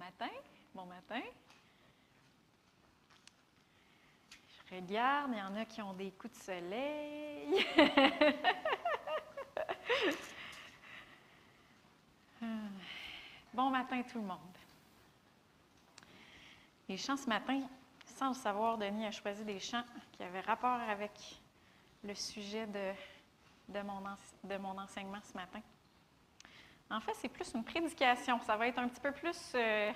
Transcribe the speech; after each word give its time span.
matin. 0.00 0.30
Bon 0.74 0.86
matin. 0.86 1.20
Je 4.64 4.74
regarde, 4.74 5.30
il 5.32 5.38
y 5.38 5.42
en 5.42 5.54
a 5.56 5.66
qui 5.66 5.82
ont 5.82 5.92
des 5.92 6.10
coups 6.12 6.38
de 6.38 6.42
soleil. 6.42 7.66
bon 13.52 13.68
matin 13.68 14.02
tout 14.10 14.20
le 14.20 14.26
monde. 14.26 14.38
Les 16.88 16.96
chants 16.96 17.18
ce 17.18 17.28
matin, 17.28 17.60
sans 18.06 18.28
le 18.28 18.34
savoir, 18.34 18.78
Denis 18.78 19.04
a 19.04 19.10
choisi 19.10 19.44
des 19.44 19.60
chants 19.60 19.84
qui 20.12 20.22
avaient 20.22 20.40
rapport 20.40 20.80
avec 20.80 21.12
le 22.02 22.14
sujet 22.14 22.66
de, 22.66 22.94
de 23.68 23.82
mon 24.56 24.78
enseignement 24.78 25.20
ce 25.22 25.34
matin. 25.34 25.60
En 26.92 26.98
fait, 26.98 27.12
c'est 27.14 27.28
plus 27.28 27.52
une 27.54 27.62
prédication. 27.62 28.40
Ça 28.40 28.56
va 28.56 28.66
être 28.66 28.80
un 28.80 28.88
petit 28.88 29.00
peu 29.00 29.12
plus. 29.12 29.52
Euh, 29.54 29.90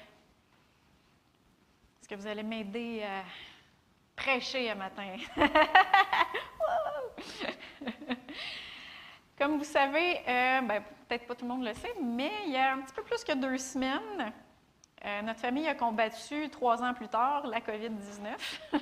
est-ce 2.00 2.08
que 2.08 2.14
vous 2.14 2.28
allez 2.28 2.44
m'aider 2.44 3.02
à 3.02 3.24
prêcher 4.14 4.70
un 4.70 4.76
matin? 4.76 5.16
Comme 9.36 9.58
vous 9.58 9.64
savez, 9.64 10.18
euh, 10.18 10.60
ben, 10.60 10.84
peut-être 11.08 11.26
pas 11.26 11.34
tout 11.34 11.44
le 11.44 11.50
monde 11.52 11.64
le 11.64 11.74
sait, 11.74 11.92
mais 12.00 12.30
il 12.46 12.52
y 12.52 12.56
a 12.56 12.74
un 12.74 12.82
petit 12.82 12.94
peu 12.94 13.02
plus 13.02 13.24
que 13.24 13.32
deux 13.32 13.58
semaines, 13.58 14.32
euh, 15.04 15.22
notre 15.22 15.40
famille 15.40 15.66
a 15.66 15.74
combattu 15.74 16.48
trois 16.48 16.80
ans 16.80 16.94
plus 16.94 17.08
tard 17.08 17.44
la 17.48 17.58
COVID-19. 17.58 18.36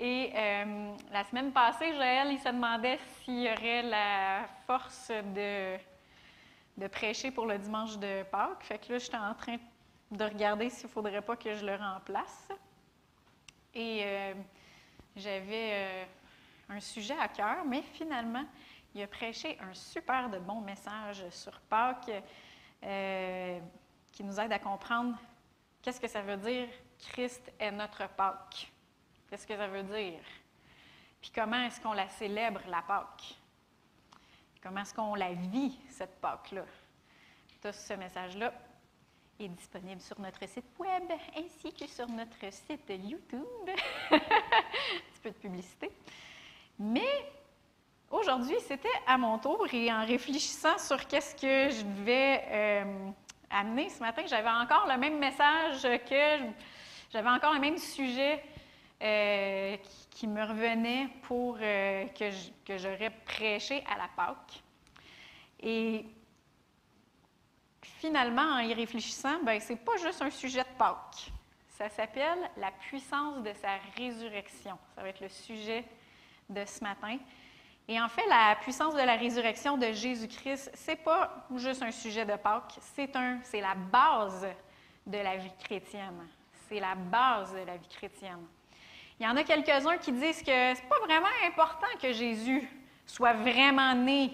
Et 0.00 0.32
la 1.10 1.24
semaine 1.24 1.50
passée, 1.50 1.92
Joël, 1.92 2.28
il 2.30 2.38
se 2.38 2.48
demandait 2.48 3.00
s'il 3.20 3.40
y 3.40 3.50
aurait 3.50 3.82
la 3.82 4.46
force 4.64 5.08
de 5.08 5.76
de 6.78 6.86
prêcher 6.86 7.32
pour 7.32 7.44
le 7.44 7.58
dimanche 7.58 7.98
de 7.98 8.22
Pâques. 8.22 8.62
Fait 8.62 8.78
que 8.78 8.92
là, 8.92 8.98
j'étais 8.98 9.16
en 9.16 9.34
train 9.34 9.56
de 10.12 10.24
regarder 10.24 10.70
s'il 10.70 10.86
ne 10.86 10.92
faudrait 10.92 11.20
pas 11.20 11.36
que 11.36 11.54
je 11.54 11.66
le 11.66 11.74
remplace. 11.74 12.48
Et 13.74 14.02
euh, 14.04 14.34
j'avais 15.16 15.70
euh, 15.72 16.04
un 16.68 16.80
sujet 16.80 17.18
à 17.18 17.26
cœur, 17.26 17.64
mais 17.66 17.82
finalement, 17.82 18.44
il 18.94 19.02
a 19.02 19.08
prêché 19.08 19.58
un 19.60 19.74
super 19.74 20.30
de 20.30 20.38
bon 20.38 20.60
message 20.60 21.28
sur 21.30 21.58
Pâques 21.62 22.12
euh, 22.84 23.58
qui 24.12 24.22
nous 24.22 24.38
aide 24.38 24.52
à 24.52 24.58
comprendre 24.60 25.18
qu'est-ce 25.82 26.00
que 26.00 26.08
ça 26.08 26.22
veut 26.22 26.36
dire 26.36 26.68
Christ 27.10 27.52
est 27.58 27.72
notre 27.72 28.08
Pâques. 28.08 28.70
Qu'est-ce 29.28 29.46
que 29.46 29.56
ça 29.56 29.66
veut 29.66 29.82
dire? 29.82 30.20
Puis 31.20 31.32
comment 31.34 31.60
est-ce 31.64 31.80
qu'on 31.80 31.92
la 31.92 32.08
célèbre, 32.08 32.60
la 32.68 32.82
Pâques? 32.82 33.36
Comment 34.62 34.80
est-ce 34.80 34.92
qu'on 34.92 35.14
la 35.14 35.32
vit, 35.32 35.78
cette 35.88 36.20
Pâque-là? 36.20 36.64
Tout 37.62 37.72
ce 37.72 37.92
message-là 37.94 38.52
est 39.38 39.48
disponible 39.48 40.00
sur 40.00 40.18
notre 40.20 40.48
site 40.48 40.78
web 40.78 41.04
ainsi 41.36 41.72
que 41.72 41.86
sur 41.86 42.08
notre 42.08 42.52
site 42.52 42.88
YouTube. 42.88 43.44
Un 44.10 44.18
petit 44.18 45.20
peu 45.22 45.30
de 45.30 45.36
publicité. 45.36 45.92
Mais 46.78 47.30
aujourd'hui, 48.10 48.56
c'était 48.60 48.88
à 49.06 49.16
mon 49.16 49.38
tour 49.38 49.66
et 49.72 49.92
en 49.92 50.04
réfléchissant 50.04 50.76
sur 50.78 51.06
qu'est-ce 51.06 51.34
que 51.36 51.74
je 51.74 51.84
devais 51.84 52.44
euh, 52.48 53.10
amener 53.50 53.88
ce 53.90 54.00
matin, 54.00 54.22
j'avais 54.26 54.48
encore 54.48 54.88
le 54.88 54.98
même 54.98 55.18
message 55.18 55.82
que 55.82 56.44
j'avais 57.12 57.30
encore 57.30 57.54
le 57.54 57.60
même 57.60 57.78
sujet 57.78 58.42
euh, 59.00 59.76
qui, 60.10 60.26
me 60.26 60.42
revenait 60.42 61.08
pour 61.22 61.56
euh, 61.60 62.06
que, 62.08 62.76
j'aurais 62.76 63.10
prêché 63.24 63.84
à 63.88 63.96
la 63.96 64.08
Pâque. 64.16 64.60
Et 65.60 66.04
finalement, 67.80 68.42
en 68.42 68.58
y 68.58 68.74
réfléchissant, 68.74 69.38
ben, 69.44 69.60
ce 69.60 69.72
n'est 69.72 69.78
pas 69.78 69.96
juste 69.98 70.20
un 70.20 70.30
sujet 70.30 70.60
de 70.60 70.76
Pâques. 70.76 71.30
Ça 71.68 71.88
s'appelle 71.88 72.50
la 72.56 72.72
puissance 72.72 73.40
de 73.44 73.52
sa 73.52 73.76
résurrection. 73.96 74.76
Ça 74.96 75.02
va 75.02 75.10
être 75.10 75.20
le 75.20 75.28
sujet 75.28 75.84
de 76.50 76.64
ce 76.64 76.82
matin. 76.82 77.18
Et 77.86 78.00
en 78.00 78.08
fait, 78.08 78.26
la 78.26 78.56
puissance 78.60 78.94
de 78.94 79.00
la 79.00 79.14
résurrection 79.14 79.78
de 79.78 79.92
Jésus-Christ, 79.92 80.72
ce 80.74 80.90
n'est 80.90 80.96
pas 80.96 81.46
juste 81.54 81.82
un 81.82 81.92
sujet 81.92 82.26
de 82.26 82.34
Pâques, 82.34 82.78
c'est, 82.80 83.12
c'est 83.44 83.60
la 83.60 83.76
base 83.76 84.44
de 85.06 85.18
la 85.18 85.36
vie 85.36 85.52
chrétienne. 85.60 86.26
C'est 86.68 86.80
la 86.80 86.96
base 86.96 87.54
de 87.54 87.60
la 87.60 87.76
vie 87.76 87.88
chrétienne. 87.88 88.44
Il 89.20 89.24
y 89.24 89.28
en 89.28 89.36
a 89.36 89.42
quelques-uns 89.42 89.98
qui 89.98 90.12
disent 90.12 90.42
que 90.42 90.46
ce 90.46 90.80
n'est 90.80 90.88
pas 90.88 91.00
vraiment 91.00 91.26
important 91.46 91.86
que 92.00 92.12
Jésus 92.12 92.68
soit 93.04 93.32
vraiment 93.32 93.94
né 93.94 94.32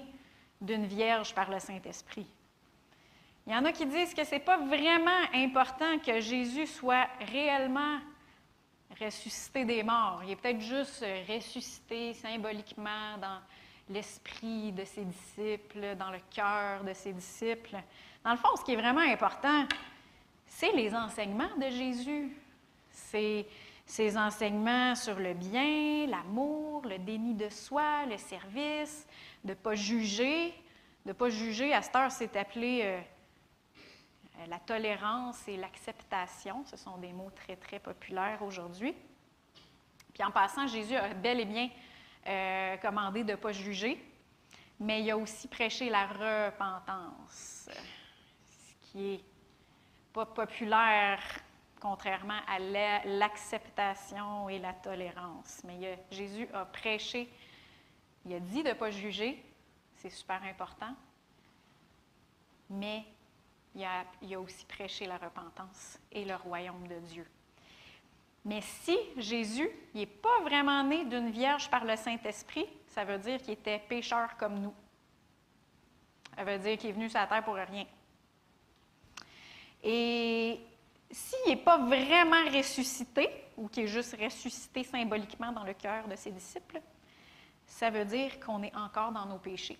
d'une 0.61 0.85
vierge 0.85 1.35
par 1.35 1.51
le 1.51 1.59
Saint-Esprit. 1.59 2.27
Il 3.47 3.53
y 3.53 3.57
en 3.57 3.65
a 3.65 3.73
qui 3.73 3.87
disent 3.87 4.15
que 4.15 4.25
ce 4.25 4.33
n'est 4.33 4.41
pas 4.41 4.59
vraiment 4.59 5.11
important 5.35 5.99
que 5.99 6.21
Jésus 6.21 6.67
soit 6.67 7.07
réellement 7.33 7.99
ressuscité 9.01 9.65
des 9.65 9.83
morts. 9.83 10.23
Il 10.25 10.33
est 10.33 10.37
peut-être 10.37 10.61
juste 10.61 11.05
ressuscité 11.29 12.15
symboliquement 12.15 13.19
dans 13.21 13.41
l'esprit 13.89 14.73
de 14.73 14.85
ses 14.85 15.05
disciples, 15.05 15.97
dans 15.99 16.11
le 16.11 16.21
cœur 16.35 16.85
de 16.85 16.93
ses 16.93 17.13
disciples. 17.13 17.77
Dans 18.25 18.33
le 18.33 18.39
fond, 18.39 18.57
ce 18.57 18.65
qui 18.65 18.73
est 18.73 18.77
vraiment 18.77 19.01
important, 19.01 19.67
c'est 20.47 20.73
les 20.73 20.95
enseignements 20.95 21.55
de 21.57 21.69
Jésus. 21.69 22.37
C'est 22.91 23.47
ses 23.87 24.17
enseignements 24.17 24.95
sur 24.95 25.19
le 25.19 25.35
bien, 25.35 26.07
l'amour, 26.07 26.83
le 26.87 26.99
déni 26.99 27.35
de 27.35 27.49
soi, 27.49 28.07
le 28.07 28.17
service, 28.17 29.07
de 29.45 29.51
ne 29.51 29.55
pas 29.55 29.75
juger. 29.75 30.55
De 31.05 31.11
ne 31.11 31.13
pas 31.13 31.29
juger, 31.29 31.75
à 31.75 31.83
cette 31.83 31.97
heure, 31.97 32.11
c'est 32.11 32.35
appelé 32.37 32.81
euh, 32.83 33.01
euh, 34.41 34.47
la 34.49 34.59
tolérance 34.59 35.47
et 35.49 35.57
l'acceptation. 35.57 36.65
Ce 36.65 36.77
sont 36.77 36.97
des 36.97 37.13
mots 37.13 37.31
très, 37.35 37.57
très 37.57 37.79
populaires 37.79 38.43
aujourd'hui. 38.43 38.95
Puis 40.15 40.25
en 40.25 40.31
passant, 40.31 40.67
Jésus 40.67 40.97
a 40.97 41.13
bel 41.13 41.41
et 41.41 41.45
bien 41.45 41.69
euh, 42.27 42.77
commandé 42.79 43.23
de 43.23 43.33
ne 43.33 43.37
pas 43.37 43.53
juger, 43.53 44.03
mais 44.81 45.03
il 45.03 45.11
a 45.11 45.19
aussi 45.19 45.47
prêché 45.47 45.91
la 45.91 46.07
repentance, 46.07 47.69
ce 47.69 48.93
qui 48.93 49.15
est 49.15 49.25
pas 50.13 50.25
populaire 50.25 51.21
contrairement 51.85 52.41
à 52.49 52.59
l'acceptation 53.05 54.49
et 54.49 54.59
la 54.59 54.73
tolérance. 54.73 55.61
Mais 55.65 55.99
Jésus 56.11 56.49
a 56.55 56.65
prêché, 56.65 57.29
il 58.25 58.33
a 58.33 58.41
dit 58.41 58.63
de 58.63 58.71
ne 58.71 58.73
pas 58.73 58.91
juger, 58.91 59.45
c'est 59.97 60.09
super 60.09 60.43
important, 60.45 60.95
mais 62.71 63.05
il 63.75 63.85
a, 63.85 64.07
il 64.23 64.35
a 64.35 64.41
aussi 64.41 64.65
prêché 64.65 65.05
la 65.05 65.19
repentance 65.19 65.99
et 66.11 66.25
le 66.25 66.37
royaume 66.37 66.89
de 66.89 66.99
Dieu. 67.01 67.27
Mais 68.47 68.63
si 68.63 68.97
Jésus 69.19 69.69
n'est 69.95 70.07
pas 70.07 70.41
vraiment 70.43 70.83
né 70.85 71.05
d'une 71.05 71.29
vierge 71.31 71.71
par 71.71 71.85
le 71.85 71.97
Saint-Esprit, 71.97 72.67
ça 72.87 73.05
veut 73.05 73.19
dire 73.19 73.43
qu'il 73.43 73.53
était 73.53 73.79
pécheur 73.79 74.39
comme 74.39 74.59
nous. 74.59 74.75
Ça 76.35 76.45
veut 76.45 76.59
dire 76.59 76.79
qu'il 76.79 76.89
est 76.89 76.95
venu 76.95 77.11
sur 77.11 77.21
la 77.21 77.27
terre 77.27 77.45
pour 77.45 77.57
rien. 77.57 77.85
Et 79.83 80.61
s'il 81.11 81.49
n'est 81.49 81.63
pas 81.63 81.79
vraiment 81.79 82.45
ressuscité, 82.53 83.29
ou 83.57 83.69
qu'il 83.69 83.85
est 83.85 83.89
juste 83.89 84.17
ressuscité 84.21 84.85
symboliquement 84.85 85.53
dans 85.53 85.65
le 85.65 85.75
cœur 85.75 86.09
de 86.09 86.17
ses 86.17 86.31
disciples, 86.31 86.81
ça 87.67 87.91
veut 87.91 88.05
dire 88.05 88.41
qu'on 88.41 88.63
est 88.63 88.75
encore 88.75 89.13
dans 89.13 89.27
nos 89.27 89.39
péchés, 89.39 89.79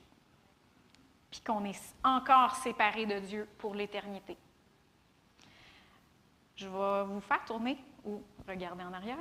puis 1.31 1.41
qu'on 1.41 1.65
est 1.65 1.81
encore 2.03 2.57
séparé 2.57 3.07
de 3.07 3.19
Dieu 3.19 3.49
pour 3.59 3.75
l'éternité. 3.75 4.37
Je 6.57 6.69
vais 6.69 7.05
vous 7.05 7.21
faire 7.21 7.45
tourner 7.45 7.77
ou 8.05 8.23
regarder 8.47 8.85
en 8.85 8.93
arrière 8.93 9.19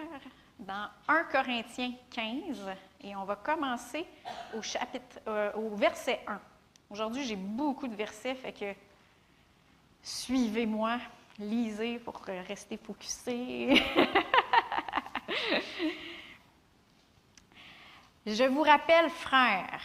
dans 0.59 0.88
1 1.08 1.24
Corinthiens 1.25 1.94
15 2.12 2.62
et 3.02 3.16
on 3.16 3.24
va 3.25 3.35
commencer 3.35 4.06
au 4.56 4.62
chapitre 4.62 5.20
euh, 5.28 5.52
au 5.53 5.75
verset 5.75 6.20
1. 6.28 6.40
Aujourd'hui, 6.90 7.25
j'ai 7.25 7.35
beaucoup 7.35 7.88
de 7.88 7.96
versets, 7.96 8.35
fait 8.35 8.53
que 8.53 8.73
suivez-moi 10.03 10.99
lisez 11.40 12.00
pour 12.00 12.22
rester 12.47 12.78
focusé. 12.78 13.76
je 18.26 18.44
vous 18.46 18.64
rappelle, 18.64 19.09
frères, 19.09 19.82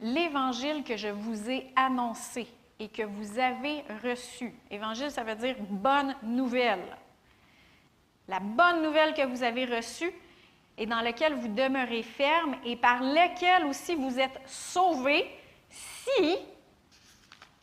l'évangile 0.00 0.84
que 0.84 0.96
je 0.96 1.08
vous 1.08 1.50
ai 1.50 1.66
annoncé 1.76 2.46
et 2.78 2.88
que 2.88 3.02
vous 3.02 3.38
avez 3.38 3.84
reçu. 4.02 4.52
Évangile, 4.70 5.10
ça 5.10 5.24
veut 5.24 5.36
dire 5.36 5.56
bonne 5.58 6.14
nouvelle. 6.22 6.96
La 8.28 8.40
bonne 8.40 8.82
nouvelle 8.82 9.14
que 9.14 9.26
vous 9.26 9.42
avez 9.42 9.64
reçue 9.66 10.12
et 10.76 10.86
dans 10.86 11.00
laquelle 11.00 11.34
vous 11.34 11.48
demeurez 11.48 12.02
ferme 12.02 12.56
et 12.64 12.76
par 12.76 13.02
laquelle 13.02 13.64
aussi 13.66 13.94
vous 13.94 14.18
êtes 14.18 14.40
sauvés 14.46 15.30
si 15.68 16.36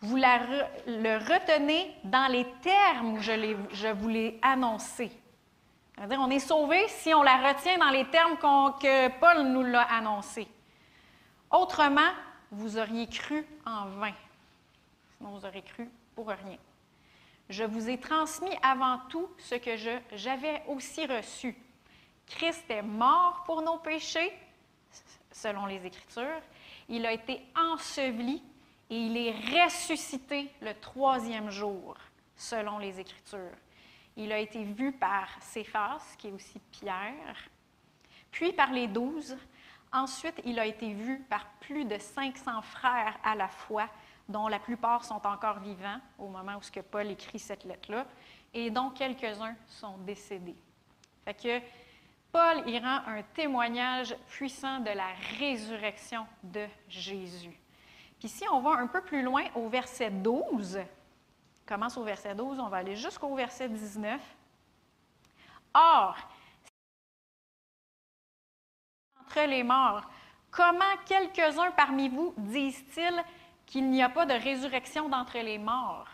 vous 0.02 0.18
le 0.18 1.18
retenez 1.18 1.96
dans 2.04 2.32
les 2.32 2.46
termes 2.62 3.14
où 3.14 3.22
je, 3.22 3.56
je 3.72 3.88
vous 3.88 4.10
l'ai 4.10 4.40
annoncé. 4.42 5.12
C'est-à-dire, 5.96 6.20
on 6.20 6.32
est 6.32 6.40
sauvé 6.40 6.88
si 6.88 7.14
on 7.14 7.22
la 7.22 7.50
retient 7.50 7.78
dans 7.78 7.92
les 7.92 8.06
termes 8.10 8.36
que 8.38 9.20
Paul 9.20 9.44
nous 9.44 9.62
l'a 9.62 9.84
annoncé. 9.84 10.48
Autrement, 11.52 12.10
vous 12.50 12.80
auriez 12.80 13.08
cru 13.08 13.46
en 13.66 13.86
vain. 13.86 14.14
Sinon, 15.18 15.38
vous 15.38 15.46
auriez 15.46 15.62
cru 15.62 15.88
pour 16.16 16.30
rien. 16.30 16.58
je 17.50 17.64
vous 17.64 17.88
ai 17.88 18.00
transmis 18.00 18.56
avant 18.64 19.00
tout 19.10 19.30
ce 19.38 19.56
que 19.56 19.76
j'avais 20.14 20.64
aussi 20.68 21.06
reçu. 21.06 21.56
Christ 22.26 22.66
est 22.70 22.82
mort 22.82 23.44
pour 23.46 23.62
nos 23.62 23.78
péchés, 23.78 24.34
selon 25.32 25.68
les 25.68 25.86
Écritures. 25.86 26.42
Il 26.90 27.06
a 27.06 27.12
été 27.12 27.46
enseveli 27.56 28.42
et 28.92 28.98
il 28.98 29.16
est 29.16 29.64
ressuscité 29.64 30.54
le 30.62 30.74
troisième 30.74 31.50
jour, 31.50 31.96
selon 32.36 32.78
les 32.78 33.00
Écritures. 33.00 33.56
Il 34.18 34.34
a 34.34 34.38
été 34.38 34.66
vu 34.66 34.92
par 34.92 35.30
Céphas, 35.40 36.16
qui 36.18 36.28
est 36.28 36.32
aussi 36.34 36.60
Pierre, 36.72 37.38
puis 38.32 38.52
par 38.52 38.72
les 38.74 38.90
douze. 38.90 39.38
Ensuite, 39.94 40.42
il 40.44 40.60
a 40.60 40.66
été 40.66 40.94
vu 40.94 41.20
par 41.30 41.48
plus 41.62 41.86
de 41.86 41.98
500 41.98 42.62
frères 42.64 43.18
à 43.24 43.34
la 43.34 43.48
fois, 43.48 43.88
dont 44.28 44.50
la 44.50 44.60
plupart 44.60 45.06
sont 45.06 45.26
encore 45.26 45.60
vivants 45.60 46.00
au 46.20 46.28
moment 46.28 46.58
où 46.58 46.62
ce 46.62 46.72
que 46.72 46.82
Paul 46.82 47.08
écrit 47.08 47.40
cette 47.40 47.64
lettre-là, 47.64 48.06
et 48.54 48.70
dont 48.70 48.90
quelques-uns 48.90 49.56
sont 49.68 49.98
décédés. 50.00 50.58
Fait 51.24 51.34
que 51.34 51.66
Paul 52.30 52.70
y 52.70 52.78
rend 52.78 53.00
un 53.08 53.24
témoignage 53.34 54.14
puissant 54.28 54.80
de 54.80 54.90
la 54.90 55.14
résurrection 55.40 56.28
de 56.44 56.68
Jésus. 56.90 57.61
Puis 58.22 58.30
si 58.30 58.48
on 58.50 58.60
va 58.60 58.74
un 58.74 58.86
peu 58.86 59.02
plus 59.02 59.24
loin 59.24 59.46
au 59.56 59.68
verset 59.68 60.12
12, 60.12 60.80
commence 61.66 61.98
au 61.98 62.04
verset 62.04 62.36
12, 62.36 62.60
on 62.60 62.70
va 62.70 62.78
aller 62.78 62.96
jusqu'au 62.96 63.34
verset 63.34 63.68
19. 63.68 64.22
Or, 65.74 66.16
entre 69.20 69.42
les 69.50 69.64
morts, 69.64 70.04
comment 70.52 70.96
quelques-uns 71.08 71.72
parmi 71.72 72.10
vous 72.10 72.36
disent-ils 72.38 73.24
qu'il 73.66 73.90
n'y 73.90 74.04
a 74.04 74.10
pas 74.10 74.28
de 74.28 74.34
résurrection 74.36 75.10
d'entre 75.10 75.40
les 75.40 75.58
morts? 75.58 76.08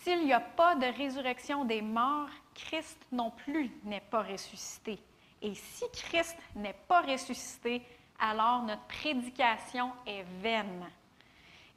S'il 0.00 0.24
n'y 0.24 0.32
a 0.32 0.40
pas 0.40 0.74
de 0.74 0.86
résurrection 0.86 1.64
des 1.64 1.82
morts, 1.82 2.30
Christ 2.52 2.98
non 3.12 3.30
plus 3.30 3.70
n'est 3.84 4.00
pas 4.00 4.22
ressuscité. 4.22 4.98
Et 5.40 5.54
si 5.54 5.84
Christ 5.92 6.36
n'est 6.56 6.76
pas 6.88 7.02
ressuscité, 7.02 7.86
alors 8.22 8.62
notre 8.62 8.82
prédication 8.82 9.90
est 10.06 10.24
vaine. 10.40 10.86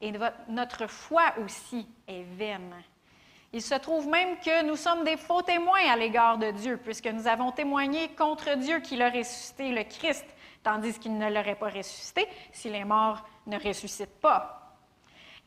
Et 0.02 0.14
notre 0.48 0.88
foi 0.88 1.34
aussi 1.44 1.88
est 2.08 2.24
vaine. 2.38 2.76
Il 3.52 3.62
se 3.62 3.76
trouve 3.76 4.08
même 4.08 4.38
que 4.40 4.64
nous 4.64 4.76
sommes 4.76 5.04
des 5.04 5.18
faux 5.18 5.42
témoins 5.42 5.90
à 5.90 5.96
l'égard 5.96 6.38
de 6.38 6.52
Dieu, 6.52 6.78
puisque 6.78 7.08
nous 7.08 7.28
avons 7.28 7.52
témoigné 7.52 8.10
contre 8.10 8.56
Dieu 8.58 8.80
qu'il 8.80 9.02
a 9.02 9.10
ressuscité 9.10 9.70
le 9.70 9.84
Christ, 9.84 10.26
tandis 10.62 11.00
qu'il 11.00 11.18
ne 11.18 11.30
l'aurait 11.30 11.56
pas 11.56 11.70
ressuscité 11.70 12.28
si 12.52 12.70
les 12.70 12.84
morts 12.84 13.26
ne 13.48 13.58
ressuscitent 13.58 14.20
pas. 14.20 14.76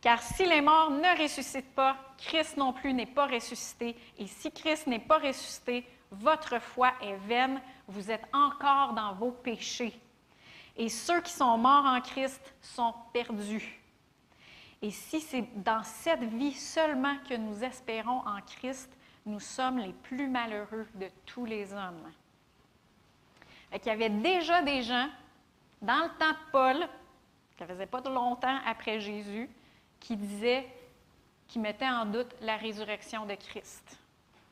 Car 0.01 0.23
si 0.23 0.47
les 0.47 0.61
morts 0.61 0.91
ne 0.91 1.23
ressuscitent 1.23 1.75
pas, 1.75 1.97
Christ 2.17 2.57
non 2.57 2.73
plus 2.73 2.95
n'est 2.95 3.07
pas 3.07 3.27
ressuscité. 3.27 3.95
Et 4.17 4.27
si 4.27 4.51
Christ 4.51 4.87
n'est 4.87 4.99
pas 4.99 5.19
ressuscité, 5.19 5.85
votre 6.11 6.61
foi 6.61 6.93
est 7.03 7.17
vaine, 7.17 7.61
vous 7.89 8.11
êtes 8.11 8.25
encore 8.33 8.95
dans 8.95 9.13
vos 9.13 9.33
péchés. 9.33 9.93
Et 10.79 10.89
ceux 10.89 11.21
qui 11.21 11.33
sont 11.33 11.59
morts 11.59 11.85
en 11.85 12.01
Christ 12.01 12.41
sont 12.63 12.95
perdus. 13.13 13.81
Et 14.81 14.93
si 14.93 15.21
c'est 15.21 15.43
dans 15.57 15.83
cette 15.83 16.23
vie 16.23 16.55
seulement 16.55 17.17
que 17.29 17.35
nous 17.35 17.65
espérons 17.65 18.21
en 18.21 18.41
Christ, 18.47 18.89
nous 19.27 19.41
sommes 19.41 19.79
les 19.79 19.93
plus 19.93 20.29
malheureux 20.29 20.87
de 20.95 21.09
tous 21.27 21.45
les 21.45 21.73
hommes. 21.73 22.11
Il 23.75 23.85
y 23.85 23.91
avait 23.91 24.09
déjà 24.09 24.63
des 24.63 24.83
gens, 24.83 25.09
dans 25.83 26.05
le 26.05 26.19
temps 26.19 26.31
de 26.31 26.51
Paul, 26.53 26.89
ne 27.61 27.67
faisait 27.67 27.87
pas 27.87 28.01
longtemps 28.03 28.59
après 28.65 29.01
Jésus, 29.01 29.51
qui 29.99 30.17
disaient, 30.17 30.67
qui 31.49 31.59
mettaient 31.59 31.89
en 31.89 32.07
doute 32.07 32.35
la 32.41 32.57
résurrection 32.57 33.27
de 33.27 33.35
Christ. 33.35 33.99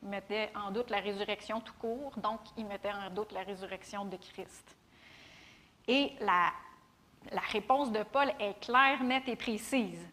Ils 0.03 0.09
mettaient 0.09 0.51
en 0.55 0.71
doute 0.71 0.89
la 0.89 0.99
résurrection 0.99 1.61
tout 1.61 1.73
court, 1.79 2.11
donc 2.17 2.41
ils 2.57 2.65
mettaient 2.65 2.91
en 2.91 3.09
doute 3.09 3.31
la 3.31 3.43
résurrection 3.43 4.05
de 4.05 4.17
Christ. 4.17 4.75
Et 5.87 6.11
la, 6.19 6.51
réponse 7.51 7.91
de 7.91 8.03
Paul 8.03 8.31
est 8.39 8.59
claire, 8.59 9.03
nette 9.03 9.27
et 9.27 9.35
précise. 9.35 10.05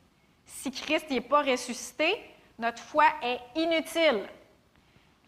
Si 0.45 0.71
Christ 0.71 1.11
n'est 1.11 1.21
pas 1.21 1.43
ressuscité, 1.43 2.21
notre 2.59 2.83
foi 2.83 3.05
est 3.23 3.41
inutile. 3.57 4.29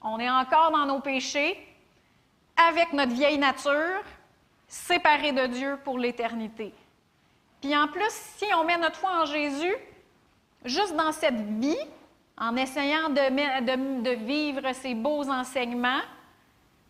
On 0.02 0.18
est 0.18 0.30
encore 0.30 0.70
dans 0.70 0.86
nos 0.86 1.00
péchés, 1.00 1.58
avec 2.56 2.92
notre 2.92 3.12
vieille 3.12 3.38
nature, 3.38 4.02
séparés 4.68 5.32
de 5.32 5.46
Dieu 5.46 5.78
pour 5.84 5.98
l'éternité. 5.98 6.72
Puis 7.60 7.76
en 7.76 7.88
plus, 7.88 8.10
si 8.36 8.46
on 8.54 8.64
met 8.64 8.78
notre 8.78 8.96
foi 8.96 9.22
en 9.22 9.24
Jésus, 9.26 9.74
juste 10.64 10.94
dans 10.94 11.12
cette 11.12 11.40
vie, 11.58 11.76
en 12.38 12.56
essayant 12.56 13.08
de, 13.08 14.02
de, 14.02 14.10
vivre 14.24 14.72
ces 14.74 14.94
beaux 14.94 15.28
enseignements, 15.30 16.02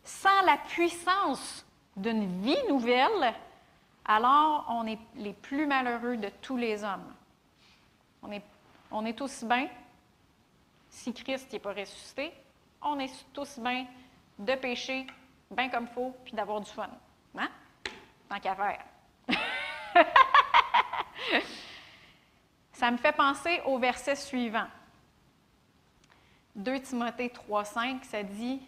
sans 0.03 0.43
la 0.45 0.57
puissance 0.57 1.65
d'une 1.97 2.43
vie 2.43 2.59
nouvelle, 2.69 3.35
alors 4.07 4.67
on 4.69 4.87
est 4.87 4.99
les 5.17 5.33
plus 5.33 5.67
malheureux 5.67 6.17
de 6.17 6.31
tous 6.41 6.57
les 6.57 6.85
hommes. 6.85 7.15
On 8.23 8.31
est, 8.31 8.45
on 8.91 9.05
est 9.05 9.45
bien, 9.45 9.69
si 10.89 11.13
Christ 11.13 11.53
n'est 11.53 11.59
pas 11.59 11.73
ressuscité, 11.73 12.33
on 12.83 12.99
est 12.99 13.13
tous 13.33 13.59
bien 13.59 13.87
de 14.39 14.55
pécher, 14.55 15.07
bien 15.51 15.69
comme 15.69 15.89
faut, 15.89 16.15
puis 16.25 16.33
d'avoir 16.35 16.61
du 16.61 16.71
fun. 16.71 16.89
Hein? 17.37 17.49
Tant 18.29 18.41
qu'à 18.41 18.55
faire. 18.55 18.85
Ça 22.73 22.91
me 22.91 22.99
fait 22.99 23.13
penser 23.13 23.61
au 23.65 23.79
verset 23.79 24.17
suivant. 24.17 24.67
2 26.57 26.81
Timothée 26.81 27.29
3,5, 27.29 28.03
ça 28.05 28.23
dit 28.23 28.61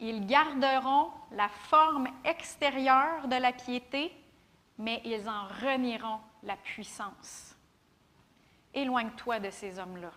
Ils 0.00 0.26
garderont 0.26 1.10
la 1.32 1.48
forme 1.48 2.08
extérieure 2.24 3.26
de 3.28 3.36
la 3.36 3.52
piété, 3.52 4.12
mais 4.78 5.00
ils 5.04 5.28
en 5.28 5.46
renieront 5.60 6.20
la 6.42 6.56
puissance. 6.56 7.56
Éloigne-toi 8.74 9.40
de 9.40 9.50
ces 9.50 9.78
hommes-là. 9.78 10.12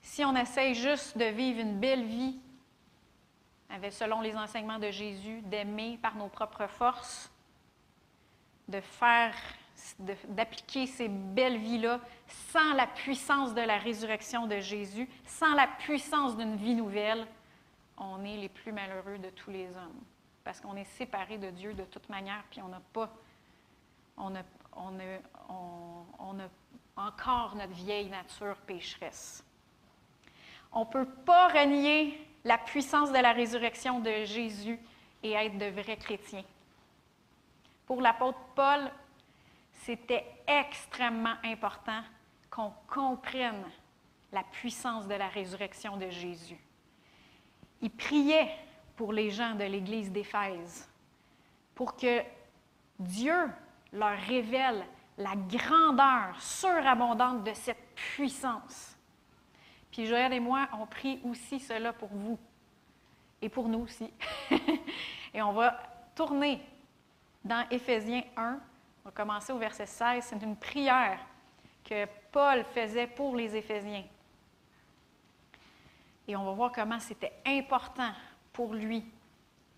Si 0.00 0.24
on 0.24 0.34
essaye 0.34 0.74
juste 0.74 1.16
de 1.18 1.26
vivre 1.26 1.60
une 1.60 1.78
belle 1.78 2.04
vie, 2.04 2.38
avec, 3.70 3.92
selon 3.92 4.20
les 4.20 4.34
enseignements 4.36 4.78
de 4.78 4.90
Jésus, 4.90 5.42
d'aimer 5.42 5.98
par 6.00 6.16
nos 6.16 6.28
propres 6.28 6.66
forces, 6.66 7.30
de 8.68 8.80
faire 8.80 9.34
d'appliquer 10.28 10.86
ces 10.86 11.08
belles 11.08 11.58
vies-là 11.58 12.00
sans 12.26 12.72
la 12.74 12.86
puissance 12.86 13.54
de 13.54 13.60
la 13.60 13.78
résurrection 13.78 14.46
de 14.46 14.58
Jésus, 14.58 15.08
sans 15.24 15.54
la 15.54 15.66
puissance 15.66 16.36
d'une 16.36 16.56
vie 16.56 16.74
nouvelle, 16.74 17.26
on 17.96 18.24
est 18.24 18.36
les 18.36 18.48
plus 18.48 18.72
malheureux 18.72 19.18
de 19.18 19.30
tous 19.30 19.50
les 19.50 19.68
hommes. 19.76 20.02
Parce 20.48 20.62
qu'on 20.62 20.76
est 20.76 20.96
séparés 20.96 21.36
de 21.36 21.50
Dieu 21.50 21.74
de 21.74 21.84
toute 21.84 22.08
manière, 22.08 22.42
puis 22.50 22.62
on 22.62 22.68
n'a 22.68 22.80
pas, 22.94 23.10
on 24.16 24.34
a, 24.34 24.40
on, 24.74 24.98
a, 24.98 25.18
on, 25.50 26.40
a 26.40 26.48
encore 26.96 27.54
notre 27.54 27.74
vieille 27.74 28.08
nature 28.08 28.56
pécheresse. 28.66 29.44
On 30.72 30.86
ne 30.86 30.90
peut 30.90 31.04
pas 31.04 31.48
renier 31.48 32.26
la 32.44 32.56
puissance 32.56 33.12
de 33.12 33.18
la 33.18 33.32
résurrection 33.32 34.00
de 34.00 34.24
Jésus 34.24 34.80
et 35.22 35.32
être 35.32 35.58
de 35.58 35.66
vrais 35.66 35.98
chrétiens. 35.98 36.44
Pour 37.84 38.00
l'apôtre 38.00 38.40
Paul, 38.54 38.90
c'était 39.74 40.24
extrêmement 40.46 41.36
important 41.44 42.00
qu'on 42.48 42.72
comprenne 42.86 43.66
la 44.32 44.44
puissance 44.44 45.06
de 45.06 45.14
la 45.14 45.28
résurrection 45.28 45.98
de 45.98 46.08
Jésus. 46.08 46.58
Il 47.82 47.90
priait 47.90 48.48
pour 48.98 49.12
les 49.12 49.30
gens 49.30 49.54
de 49.54 49.62
l'Église 49.62 50.10
d'Éphèse, 50.10 50.88
pour 51.72 51.96
que 51.96 52.20
Dieu 52.98 53.48
leur 53.92 54.18
révèle 54.18 54.84
la 55.16 55.36
grandeur 55.36 56.34
surabondante 56.40 57.44
de 57.44 57.54
cette 57.54 57.94
puissance. 57.94 58.96
Puis 59.92 60.04
Joël 60.04 60.32
et 60.32 60.40
moi, 60.40 60.68
on 60.72 60.84
prie 60.84 61.20
aussi 61.22 61.60
cela 61.60 61.92
pour 61.92 62.08
vous 62.08 62.36
et 63.40 63.48
pour 63.48 63.68
nous 63.68 63.82
aussi. 63.82 64.12
et 65.32 65.40
on 65.42 65.52
va 65.52 65.80
tourner 66.16 66.60
dans 67.44 67.68
Éphésiens 67.70 68.24
1, 68.36 68.60
on 69.04 69.08
va 69.08 69.10
commencer 69.12 69.52
au 69.52 69.58
verset 69.58 69.86
16. 69.86 70.24
C'est 70.24 70.42
une 70.42 70.56
prière 70.56 71.20
que 71.84 72.04
Paul 72.32 72.64
faisait 72.74 73.06
pour 73.06 73.36
les 73.36 73.54
Éphésiens. 73.54 74.04
Et 76.26 76.34
on 76.34 76.44
va 76.44 76.50
voir 76.50 76.72
comment 76.72 76.98
c'était 76.98 77.34
important 77.46 78.12
pour 78.58 78.74
lui 78.74 79.04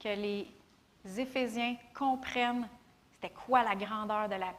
que 0.03 0.09
les 0.09 0.49
Éphésiens 1.19 1.77
comprennent 1.95 2.67
c'était 3.13 3.35
quoi 3.47 3.63
la 3.63 3.77
grandeur 3.77 4.27
de 4.27 4.37
la 4.37 4.55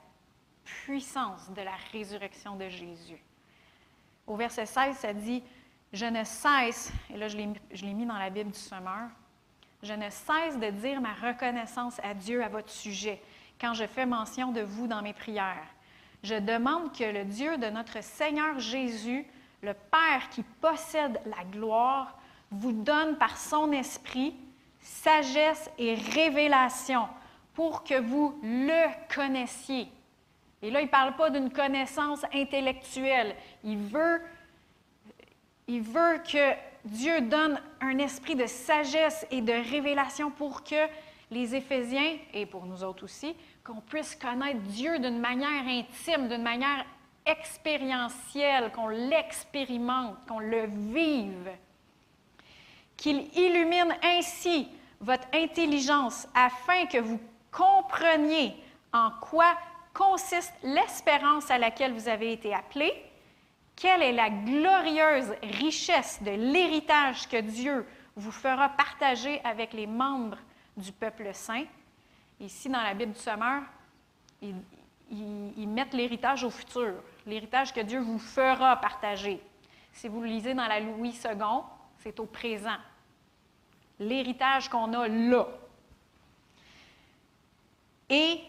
puissance 0.63 1.49
de 1.49 1.63
la 1.63 1.73
résurrection 1.91 2.55
de 2.55 2.69
Jésus. 2.69 3.17
Au 4.27 4.35
verset 4.35 4.67
16, 4.67 4.95
ça 4.97 5.11
dit, 5.11 5.41
Je 5.91 6.05
ne 6.05 6.23
cesse, 6.23 6.93
et 7.09 7.17
là 7.17 7.29
je 7.29 7.35
l'ai 7.35 7.93
mis 7.95 8.05
dans 8.05 8.19
la 8.19 8.29
Bible 8.29 8.51
du 8.51 8.59
Sommeur, 8.59 9.09
je 9.81 9.93
ne 9.93 10.11
cesse 10.11 10.59
de 10.59 10.69
dire 10.69 11.01
ma 11.01 11.15
reconnaissance 11.15 11.99
à 12.03 12.13
Dieu 12.13 12.43
à 12.43 12.47
votre 12.47 12.69
sujet 12.69 13.19
quand 13.59 13.73
je 13.73 13.87
fais 13.87 14.05
mention 14.05 14.51
de 14.51 14.61
vous 14.61 14.85
dans 14.85 15.01
mes 15.01 15.13
prières. 15.13 15.65
Je 16.21 16.35
demande 16.35 16.95
que 16.95 17.05
le 17.05 17.25
Dieu 17.25 17.57
de 17.57 17.71
notre 17.71 18.03
Seigneur 18.03 18.59
Jésus, 18.59 19.25
le 19.63 19.73
Père 19.73 20.29
qui 20.29 20.43
possède 20.43 21.19
la 21.25 21.43
gloire 21.45 22.20
vous 22.51 22.73
donne 22.73 23.17
par 23.17 23.37
son 23.37 23.71
esprit 23.71 24.35
sagesse 24.79 25.69
et 25.77 25.95
révélation 25.95 27.07
pour 27.53 27.83
que 27.83 27.99
vous 27.99 28.39
le 28.43 28.87
connaissiez. 29.13 29.87
Et 30.61 30.69
là, 30.69 30.81
il 30.81 30.85
ne 30.85 30.89
parle 30.89 31.15
pas 31.15 31.29
d'une 31.29 31.51
connaissance 31.51 32.23
intellectuelle. 32.33 33.35
Il 33.63 33.77
veut, 33.77 34.21
il 35.67 35.81
veut 35.81 36.19
que 36.19 36.53
Dieu 36.85 37.21
donne 37.21 37.59
un 37.79 37.97
esprit 37.97 38.35
de 38.35 38.45
sagesse 38.45 39.25
et 39.31 39.41
de 39.41 39.53
révélation 39.71 40.29
pour 40.29 40.63
que 40.63 40.87
les 41.31 41.55
Éphésiens, 41.55 42.17
et 42.33 42.45
pour 42.45 42.65
nous 42.65 42.83
autres 42.83 43.05
aussi, 43.05 43.35
qu'on 43.63 43.79
puisse 43.79 44.15
connaître 44.15 44.59
Dieu 44.59 44.99
d'une 44.99 45.19
manière 45.19 45.65
intime, 45.65 46.27
d'une 46.27 46.43
manière 46.43 46.85
expérientielle, 47.25 48.71
qu'on 48.71 48.89
l'expérimente, 48.89 50.17
qu'on 50.27 50.39
le 50.39 50.65
vive. 50.93 51.49
Qu'il 53.01 53.35
illumine 53.35 53.95
ainsi 54.03 54.67
votre 54.99 55.27
intelligence 55.33 56.27
afin 56.35 56.85
que 56.85 56.99
vous 56.99 57.19
compreniez 57.49 58.55
en 58.93 59.09
quoi 59.19 59.57
consiste 59.91 60.53
l'espérance 60.61 61.49
à 61.49 61.57
laquelle 61.57 61.93
vous 61.93 62.07
avez 62.07 62.31
été 62.31 62.53
appelés, 62.53 62.93
quelle 63.75 64.03
est 64.03 64.11
la 64.11 64.29
glorieuse 64.29 65.33
richesse 65.41 66.21
de 66.21 66.29
l'héritage 66.29 67.27
que 67.27 67.41
Dieu 67.41 67.87
vous 68.15 68.31
fera 68.31 68.69
partager 68.69 69.41
avec 69.43 69.73
les 69.73 69.87
membres 69.87 70.37
du 70.77 70.91
peuple 70.91 71.33
saint. 71.33 71.65
Ici, 72.39 72.69
dans 72.69 72.83
la 72.83 72.93
Bible 72.93 73.13
du 73.13 73.19
Sommeur, 73.19 73.63
ils, 74.43 74.53
ils 75.09 75.67
mettent 75.67 75.95
l'héritage 75.95 76.43
au 76.43 76.51
futur, 76.51 76.93
l'héritage 77.25 77.73
que 77.73 77.81
Dieu 77.81 77.99
vous 77.99 78.19
fera 78.19 78.75
partager. 78.75 79.41
Si 79.91 80.07
vous 80.07 80.21
le 80.21 80.27
lisez 80.27 80.53
dans 80.53 80.67
la 80.67 80.79
Louis 80.79 81.09
II, 81.25 81.63
c'est 81.97 82.19
au 82.19 82.27
présent. 82.27 82.77
L'héritage 84.01 84.67
qu'on 84.67 84.93
a 84.93 85.07
là. 85.07 85.45
Et 88.09 88.41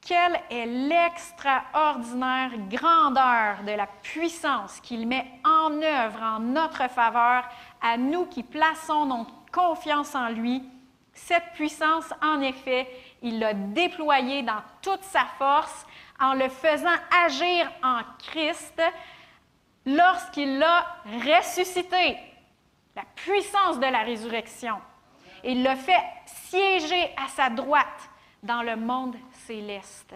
quelle 0.00 0.40
est 0.50 0.66
l'extraordinaire 0.66 2.52
grandeur 2.70 3.64
de 3.66 3.72
la 3.72 3.86
puissance 3.86 4.80
qu'il 4.80 5.08
met 5.08 5.26
en 5.44 5.82
œuvre 5.82 6.22
en 6.22 6.38
notre 6.38 6.88
faveur 6.88 7.44
à 7.82 7.96
nous 7.96 8.26
qui 8.26 8.44
plaçons 8.44 9.04
notre 9.04 9.34
confiance 9.52 10.14
en 10.14 10.28
lui? 10.28 10.62
Cette 11.12 11.52
puissance, 11.54 12.14
en 12.22 12.40
effet, 12.40 12.88
il 13.20 13.40
l'a 13.40 13.52
déployée 13.52 14.42
dans 14.42 14.62
toute 14.80 15.02
sa 15.02 15.26
force 15.38 15.86
en 16.20 16.34
le 16.34 16.48
faisant 16.48 16.88
agir 17.26 17.68
en 17.82 18.00
Christ 18.18 18.80
lorsqu'il 19.84 20.58
l'a 20.58 20.86
ressuscité. 21.04 22.16
La 22.94 23.04
puissance 23.16 23.80
de 23.80 23.86
la 23.86 24.02
résurrection. 24.02 24.78
Il 25.44 25.62
l'a 25.62 25.76
fait 25.76 26.02
siéger 26.26 27.14
à 27.16 27.28
sa 27.28 27.50
droite 27.50 28.10
dans 28.42 28.62
le 28.62 28.76
monde 28.76 29.16
céleste. 29.46 30.14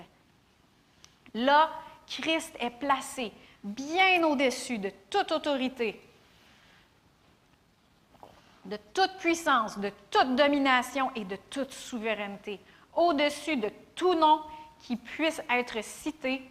Là, 1.34 1.70
Christ 2.06 2.54
est 2.60 2.70
placé 2.70 3.32
bien 3.62 4.22
au-dessus 4.24 4.78
de 4.78 4.90
toute 5.10 5.32
autorité, 5.32 6.00
de 8.64 8.78
toute 8.92 9.16
puissance, 9.18 9.78
de 9.78 9.90
toute 10.10 10.36
domination 10.36 11.10
et 11.14 11.24
de 11.24 11.36
toute 11.50 11.72
souveraineté, 11.72 12.60
au-dessus 12.94 13.56
de 13.56 13.70
tout 13.94 14.14
nom 14.14 14.40
qui 14.80 14.96
puisse 14.96 15.40
être 15.50 15.82
cité, 15.82 16.42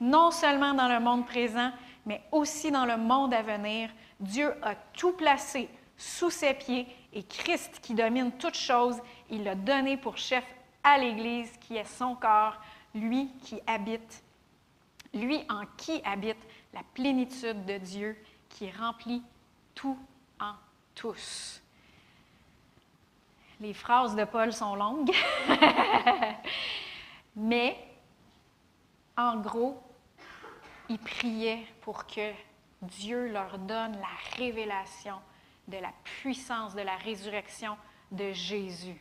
non 0.00 0.30
seulement 0.30 0.74
dans 0.74 0.88
le 0.88 1.00
monde 1.00 1.26
présent, 1.26 1.72
mais 2.06 2.22
aussi 2.32 2.70
dans 2.70 2.86
le 2.86 2.96
monde 2.96 3.34
à 3.34 3.42
venir. 3.42 3.90
Dieu 4.18 4.54
a 4.62 4.74
tout 4.74 5.12
placé 5.12 5.68
sous 5.96 6.30
ses 6.30 6.54
pieds 6.54 6.86
et 7.12 7.22
Christ 7.24 7.80
qui 7.82 7.94
domine 7.94 8.32
toutes 8.32 8.56
choses, 8.56 9.00
il 9.30 9.44
l'a 9.44 9.54
donné 9.54 9.96
pour 9.96 10.16
chef 10.16 10.44
à 10.82 10.98
l'Église 10.98 11.50
qui 11.60 11.76
est 11.76 11.84
son 11.84 12.14
corps, 12.14 12.56
lui 12.94 13.30
qui 13.42 13.60
habite, 13.66 14.22
lui 15.12 15.40
en 15.48 15.62
qui 15.76 16.00
habite 16.04 16.38
la 16.72 16.82
plénitude 16.94 17.64
de 17.64 17.78
Dieu 17.78 18.16
qui 18.48 18.70
remplit 18.70 19.22
tout 19.74 19.98
en 20.40 20.52
tous. 20.94 21.60
Les 23.60 23.74
phrases 23.74 24.14
de 24.14 24.24
Paul 24.24 24.52
sont 24.52 24.74
longues, 24.74 25.12
mais 27.36 27.76
en 29.16 29.36
gros, 29.36 29.82
il 30.88 30.98
priait 30.98 31.66
pour 31.82 32.06
que 32.06 32.32
Dieu 32.80 33.28
leur 33.28 33.58
donne 33.58 33.92
la 33.92 34.36
révélation 34.38 35.16
de 35.70 35.78
la 35.78 35.92
puissance 36.02 36.74
de 36.74 36.82
la 36.82 36.96
résurrection 36.96 37.76
de 38.10 38.32
Jésus 38.32 39.00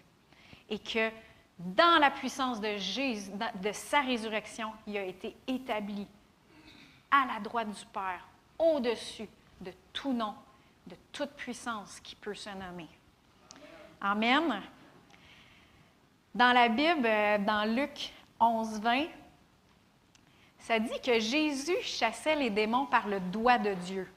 et 0.70 0.80
que 0.80 1.10
dans 1.58 2.00
la 2.00 2.12
puissance 2.12 2.62
de, 2.62 2.78
Jésus, 2.78 3.32
de 3.62 3.72
sa 3.74 4.02
résurrection, 4.02 4.72
il 4.88 4.98
a 4.98 5.04
été 5.04 5.36
établi 5.48 6.08
à 7.12 7.26
la 7.34 7.40
droite 7.42 7.70
du 7.70 7.86
Père, 7.88 8.26
au-dessus 8.58 9.28
de 9.60 9.74
tout 9.92 10.14
nom, 10.14 10.36
de 10.88 10.96
toute 11.12 11.32
puissance 11.32 12.00
qui 12.00 12.16
peut 12.16 12.36
se 12.36 12.50
nommer. 12.50 12.88
Amen. 14.00 14.62
Dans 16.34 16.54
la 16.54 16.70
Bible, 16.70 17.06
euh, 17.06 17.38
dans 17.40 17.66
Luc 17.76 18.14
11, 18.40 18.80
20, 18.80 19.08
ça 20.60 20.80
dit 20.80 21.02
que 21.04 21.20
Jésus 21.20 21.82
chassait 21.82 22.36
les 22.36 22.50
démons 22.50 22.86
par 22.86 23.08
le 23.08 23.20
doigt 23.20 23.58
de 23.58 23.74
Dieu. 23.74 24.08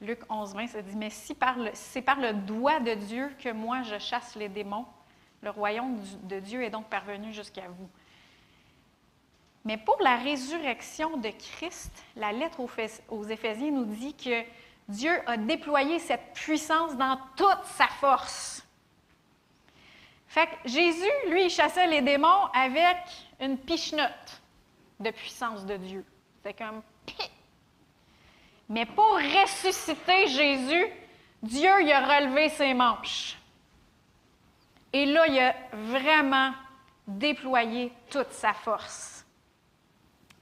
Luc 0.00 0.20
11, 0.28 0.54
20, 0.54 0.66
ça 0.66 0.82
dit, 0.82 0.96
mais 0.96 1.10
si 1.10 1.36
c'est 1.74 2.02
par 2.02 2.18
le 2.18 2.32
doigt 2.32 2.80
de 2.80 2.94
Dieu 2.94 3.30
que 3.38 3.50
moi 3.50 3.82
je 3.82 3.98
chasse 3.98 4.34
les 4.34 4.48
démons, 4.48 4.86
le 5.42 5.50
royaume 5.50 5.98
de 6.24 6.40
Dieu 6.40 6.62
est 6.62 6.70
donc 6.70 6.88
parvenu 6.88 7.32
jusqu'à 7.32 7.68
vous. 7.68 7.88
Mais 9.64 9.78
pour 9.78 9.96
la 10.02 10.16
résurrection 10.16 11.16
de 11.16 11.30
Christ, 11.30 11.92
la 12.16 12.32
lettre 12.32 12.60
aux 13.08 13.24
Éphésiens 13.24 13.70
nous 13.70 13.84
dit 13.84 14.14
que 14.14 14.42
Dieu 14.88 15.12
a 15.26 15.36
déployé 15.36 15.98
cette 15.98 16.34
puissance 16.34 16.96
dans 16.96 17.18
toute 17.36 17.64
sa 17.64 17.86
force. 17.86 18.66
Fait 20.28 20.46
que 20.46 20.68
Jésus, 20.68 21.10
lui, 21.28 21.44
il 21.44 21.50
chassait 21.50 21.86
les 21.86 22.02
démons 22.02 22.46
avec 22.52 22.98
une 23.40 23.56
pichenote 23.56 24.42
de 25.00 25.10
puissance 25.10 25.64
de 25.64 25.76
Dieu. 25.76 26.04
C'est 26.42 26.54
comme 26.54 26.82
mais 28.68 28.86
pour 28.86 29.14
ressusciter 29.14 30.26
Jésus, 30.28 30.86
Dieu 31.42 31.82
il 31.82 31.92
a 31.92 32.18
relevé 32.18 32.48
ses 32.48 32.72
manches. 32.74 33.36
Et 34.92 35.06
là, 35.06 35.26
il 35.26 35.38
a 35.38 35.54
vraiment 35.72 36.52
déployé 37.06 37.92
toute 38.10 38.30
sa 38.30 38.54
force. 38.54 39.26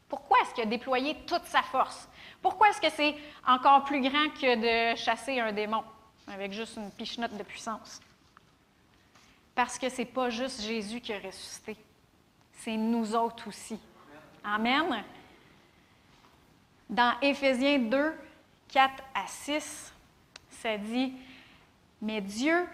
Pourquoi 0.09 0.39
est-ce 0.43 0.55
qu'il 0.55 0.63
a 0.65 0.67
déployé 0.67 1.17
toute 1.27 1.45
sa 1.47 1.63
force? 1.63 2.09
Pourquoi 2.43 2.69
est-ce 2.69 2.81
que 2.81 2.91
c'est 2.91 3.17
encore 3.47 3.85
plus 3.85 4.01
grand 4.03 4.29
que 4.39 4.93
de 4.93 4.97
chasser 4.97 5.41
un 5.41 5.53
démon 5.53 5.83
avec 6.29 6.53
juste 6.53 6.77
une 6.77 6.91
pichenote 6.91 7.37
de 7.37 7.43
puissance? 7.43 8.01
Parce 9.55 9.79
que 9.79 9.89
ce 9.89 9.99
n'est 9.99 10.07
pas 10.07 10.29
juste 10.29 10.61
Jésus 10.63 11.01
qui 11.01 11.13
a 11.13 11.19
ressuscité, 11.19 11.77
c'est 12.53 12.77
nous 12.77 13.15
autres 13.15 13.49
aussi. 13.49 13.79
Amen. 14.45 15.03
Dans 16.93 17.15
Éphésiens 17.23 17.79
2, 17.79 18.13
4 18.69 18.91
à 19.15 19.27
6, 19.27 19.95
ça 20.51 20.77
dit, 20.77 21.15
Mais 22.03 22.21
Dieu 22.21 22.69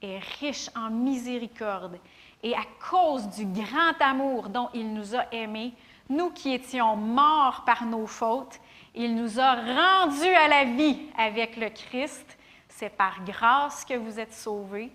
est 0.00 0.18
riche 0.40 0.70
en 0.74 0.88
miséricorde, 0.88 1.98
et 2.42 2.54
à 2.54 2.62
cause 2.90 3.28
du 3.28 3.44
grand 3.44 4.00
amour 4.00 4.48
dont 4.48 4.70
il 4.72 4.94
nous 4.94 5.14
a 5.14 5.26
aimés, 5.30 5.74
nous 6.08 6.30
qui 6.30 6.54
étions 6.54 6.96
morts 6.96 7.64
par 7.66 7.84
nos 7.84 8.06
fautes, 8.06 8.58
il 8.94 9.14
nous 9.14 9.38
a 9.38 9.56
rendus 9.56 10.34
à 10.34 10.48
la 10.48 10.64
vie 10.64 10.98
avec 11.18 11.58
le 11.58 11.68
Christ. 11.68 12.38
C'est 12.66 12.96
par 12.96 13.22
grâce 13.26 13.84
que 13.84 13.92
vous 13.92 14.18
êtes 14.18 14.32
sauvés. 14.32 14.90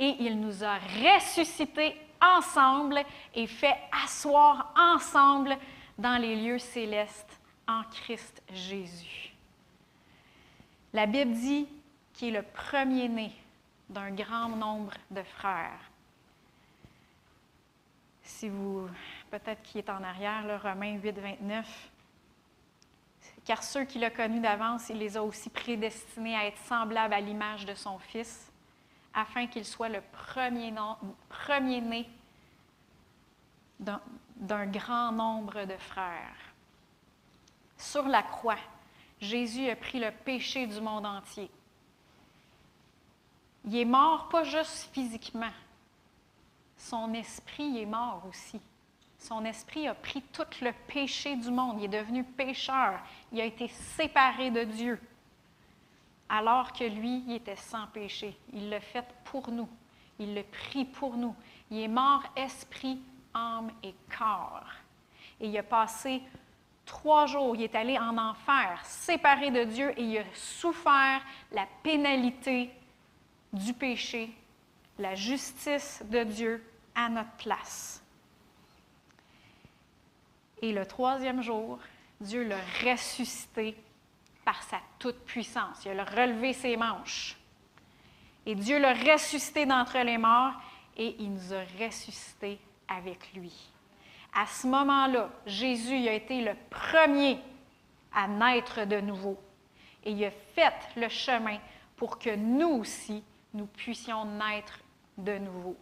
Et 0.00 0.16
il 0.18 0.40
nous 0.40 0.64
a 0.64 0.74
ressuscités 0.74 1.94
ensemble 2.20 3.00
et 3.32 3.46
fait 3.46 3.76
asseoir 4.04 4.74
ensemble 4.76 5.56
dans 5.96 6.20
les 6.20 6.34
lieux 6.34 6.58
célestes 6.58 7.35
en 7.68 7.82
Christ 7.84 8.42
Jésus. 8.52 9.32
La 10.92 11.06
Bible 11.06 11.32
dit 11.32 11.68
qu'il 12.14 12.34
est 12.34 12.38
le 12.40 12.42
premier-né 12.42 13.32
d'un 13.88 14.10
grand 14.10 14.48
nombre 14.48 14.94
de 15.10 15.22
frères. 15.22 15.80
Si 18.22 18.48
vous, 18.48 18.88
peut-être 19.30 19.62
qui 19.62 19.78
est 19.78 19.90
en 19.90 20.02
arrière, 20.02 20.46
le 20.46 20.56
Romain 20.56 20.94
8, 20.94 21.12
29, 21.12 21.90
car 23.44 23.62
ceux 23.62 23.84
qu'il 23.84 24.02
a 24.04 24.10
connus 24.10 24.40
d'avance, 24.40 24.88
il 24.88 24.98
les 24.98 25.16
a 25.16 25.22
aussi 25.22 25.50
prédestinés 25.50 26.34
à 26.34 26.46
être 26.46 26.58
semblables 26.66 27.14
à 27.14 27.20
l'image 27.20 27.64
de 27.64 27.74
son 27.74 27.98
Fils, 27.98 28.50
afin 29.14 29.46
qu'il 29.46 29.64
soit 29.64 29.88
le 29.88 30.00
premier-né 30.12 30.80
premier 31.28 32.08
d'un 33.78 34.66
grand 34.66 35.12
nombre 35.12 35.64
de 35.64 35.76
frères. 35.76 36.45
Sur 37.78 38.08
la 38.08 38.22
croix, 38.22 38.58
Jésus 39.20 39.68
a 39.68 39.76
pris 39.76 39.98
le 39.98 40.10
péché 40.10 40.66
du 40.66 40.80
monde 40.80 41.06
entier. 41.06 41.50
Il 43.64 43.76
est 43.76 43.84
mort 43.84 44.28
pas 44.28 44.44
juste 44.44 44.90
physiquement, 44.92 45.52
son 46.76 47.12
esprit 47.14 47.78
est 47.78 47.86
mort 47.86 48.22
aussi. 48.28 48.60
Son 49.18 49.44
esprit 49.44 49.88
a 49.88 49.94
pris 49.94 50.22
tout 50.22 50.46
le 50.62 50.72
péché 50.86 51.36
du 51.36 51.50
monde. 51.50 51.78
Il 51.80 51.86
est 51.86 52.00
devenu 52.00 52.22
pécheur. 52.22 53.00
Il 53.32 53.40
a 53.40 53.44
été 53.44 53.68
séparé 53.68 54.50
de 54.50 54.64
Dieu. 54.64 55.00
Alors 56.28 56.72
que 56.72 56.84
lui, 56.84 57.24
il 57.26 57.34
était 57.34 57.56
sans 57.56 57.86
péché. 57.88 58.36
Il 58.52 58.68
l'a 58.68 58.80
fait 58.80 59.06
pour 59.24 59.50
nous. 59.50 59.68
Il 60.18 60.34
l'a 60.34 60.44
pris 60.44 60.84
pour 60.84 61.16
nous. 61.16 61.34
Il 61.70 61.78
est 61.78 61.88
mort 61.88 62.22
esprit, 62.36 63.00
âme 63.34 63.70
et 63.82 63.94
corps. 64.16 64.66
Et 65.40 65.48
il 65.48 65.58
a 65.58 65.62
passé 65.62 66.22
trois 66.86 67.26
jours, 67.26 67.54
il 67.56 67.62
est 67.62 67.74
allé 67.74 67.98
en 67.98 68.16
enfer, 68.16 68.80
séparé 68.84 69.50
de 69.50 69.64
Dieu, 69.64 69.92
et 69.98 70.02
il 70.02 70.18
a 70.18 70.24
souffert 70.32 71.20
la 71.52 71.66
pénalité 71.82 72.70
du 73.52 73.74
péché, 73.74 74.30
la 74.98 75.14
justice 75.14 76.02
de 76.06 76.24
Dieu 76.24 76.64
à 76.94 77.08
notre 77.08 77.32
place. 77.32 78.02
Et 80.62 80.72
le 80.72 80.86
troisième 80.86 81.42
jour, 81.42 81.78
Dieu 82.20 82.44
l'a 82.44 82.60
ressuscité 82.84 83.76
par 84.44 84.62
sa 84.62 84.78
toute-puissance. 84.98 85.84
Il 85.84 85.98
a 85.98 86.04
relevé 86.04 86.52
ses 86.54 86.76
manches. 86.76 87.36
Et 88.46 88.54
Dieu 88.54 88.78
l'a 88.78 88.94
ressuscité 88.94 89.66
d'entre 89.66 89.98
les 89.98 90.16
morts 90.16 90.54
et 90.96 91.16
il 91.18 91.34
nous 91.34 91.52
a 91.52 91.62
ressuscités 91.78 92.58
avec 92.88 93.32
lui. 93.34 93.52
À 94.38 94.44
ce 94.44 94.66
moment-là, 94.66 95.30
Jésus 95.46 96.06
a 96.08 96.12
été 96.12 96.42
le 96.42 96.52
premier 96.68 97.38
à 98.12 98.28
naître 98.28 98.84
de 98.84 99.00
nouveau. 99.00 99.38
Et 100.04 100.10
il 100.10 100.22
a 100.26 100.30
fait 100.30 100.74
le 100.94 101.08
chemin 101.08 101.56
pour 101.96 102.18
que 102.18 102.36
nous 102.36 102.68
aussi, 102.68 103.24
nous 103.54 103.64
puissions 103.64 104.26
naître 104.26 104.78
de 105.16 105.38
nouveau. 105.38 105.74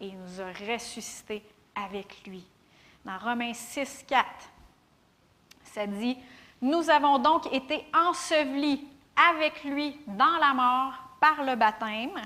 Et 0.00 0.08
il 0.08 0.18
nous 0.18 0.40
a 0.40 0.72
ressuscités 0.72 1.44
avec 1.76 2.26
lui. 2.26 2.44
Dans 3.04 3.18
Romains 3.18 3.54
6, 3.54 4.04
4, 4.08 4.26
ça 5.62 5.86
dit, 5.86 6.18
Nous 6.60 6.90
avons 6.90 7.18
donc 7.20 7.52
été 7.52 7.86
ensevelis 7.94 8.84
avec 9.30 9.62
lui 9.62 9.96
dans 10.08 10.38
la 10.40 10.54
mort 10.54 10.94
par 11.20 11.44
le 11.44 11.54
baptême. 11.54 12.20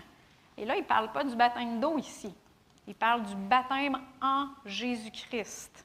Et 0.56 0.64
là, 0.64 0.74
il 0.76 0.82
ne 0.82 0.86
parle 0.86 1.12
pas 1.12 1.22
du 1.22 1.36
baptême 1.36 1.80
d'eau 1.80 1.98
ici. 1.98 2.34
Il 2.86 2.94
parle 2.94 3.22
du 3.22 3.34
baptême 3.34 3.98
en 4.20 4.48
Jésus-Christ. 4.66 5.84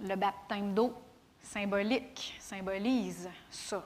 Le 0.00 0.14
baptême 0.14 0.74
d'eau 0.74 0.94
symbolique 1.42 2.36
symbolise 2.38 3.28
ça. 3.50 3.82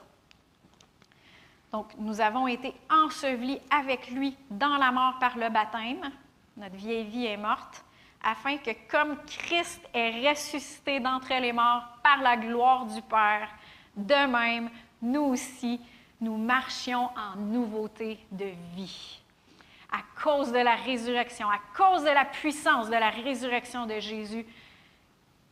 Donc, 1.71 1.87
nous 1.97 2.21
avons 2.21 2.47
été 2.47 2.75
ensevelis 2.87 3.59
avec 3.71 4.11
lui 4.11 4.37
dans 4.51 4.77
la 4.77 4.91
mort 4.91 5.17
par 5.19 5.35
le 5.37 5.49
baptême. 5.49 6.11
Notre 6.55 6.75
vieille 6.75 7.05
vie 7.05 7.25
est 7.25 7.37
morte, 7.37 7.83
afin 8.21 8.57
que 8.57 8.69
comme 8.91 9.17
Christ 9.25 9.81
est 9.91 10.29
ressuscité 10.29 10.99
d'entre 10.99 11.33
les 11.33 11.51
morts 11.51 11.83
par 12.03 12.21
la 12.21 12.37
gloire 12.37 12.85
du 12.85 13.01
Père, 13.01 13.49
de 13.95 14.27
même, 14.27 14.69
nous 15.01 15.23
aussi, 15.23 15.81
nous 16.21 16.37
marchions 16.37 17.09
en 17.17 17.37
nouveauté 17.37 18.19
de 18.31 18.51
vie. 18.75 19.22
À 19.93 20.01
cause 20.21 20.51
de 20.51 20.57
la 20.57 20.75
résurrection, 20.75 21.47
à 21.49 21.59
cause 21.77 22.03
de 22.03 22.09
la 22.09 22.25
puissance 22.25 22.87
de 22.87 22.95
la 22.95 23.11
résurrection 23.11 23.85
de 23.85 23.99
Jésus, 23.99 24.45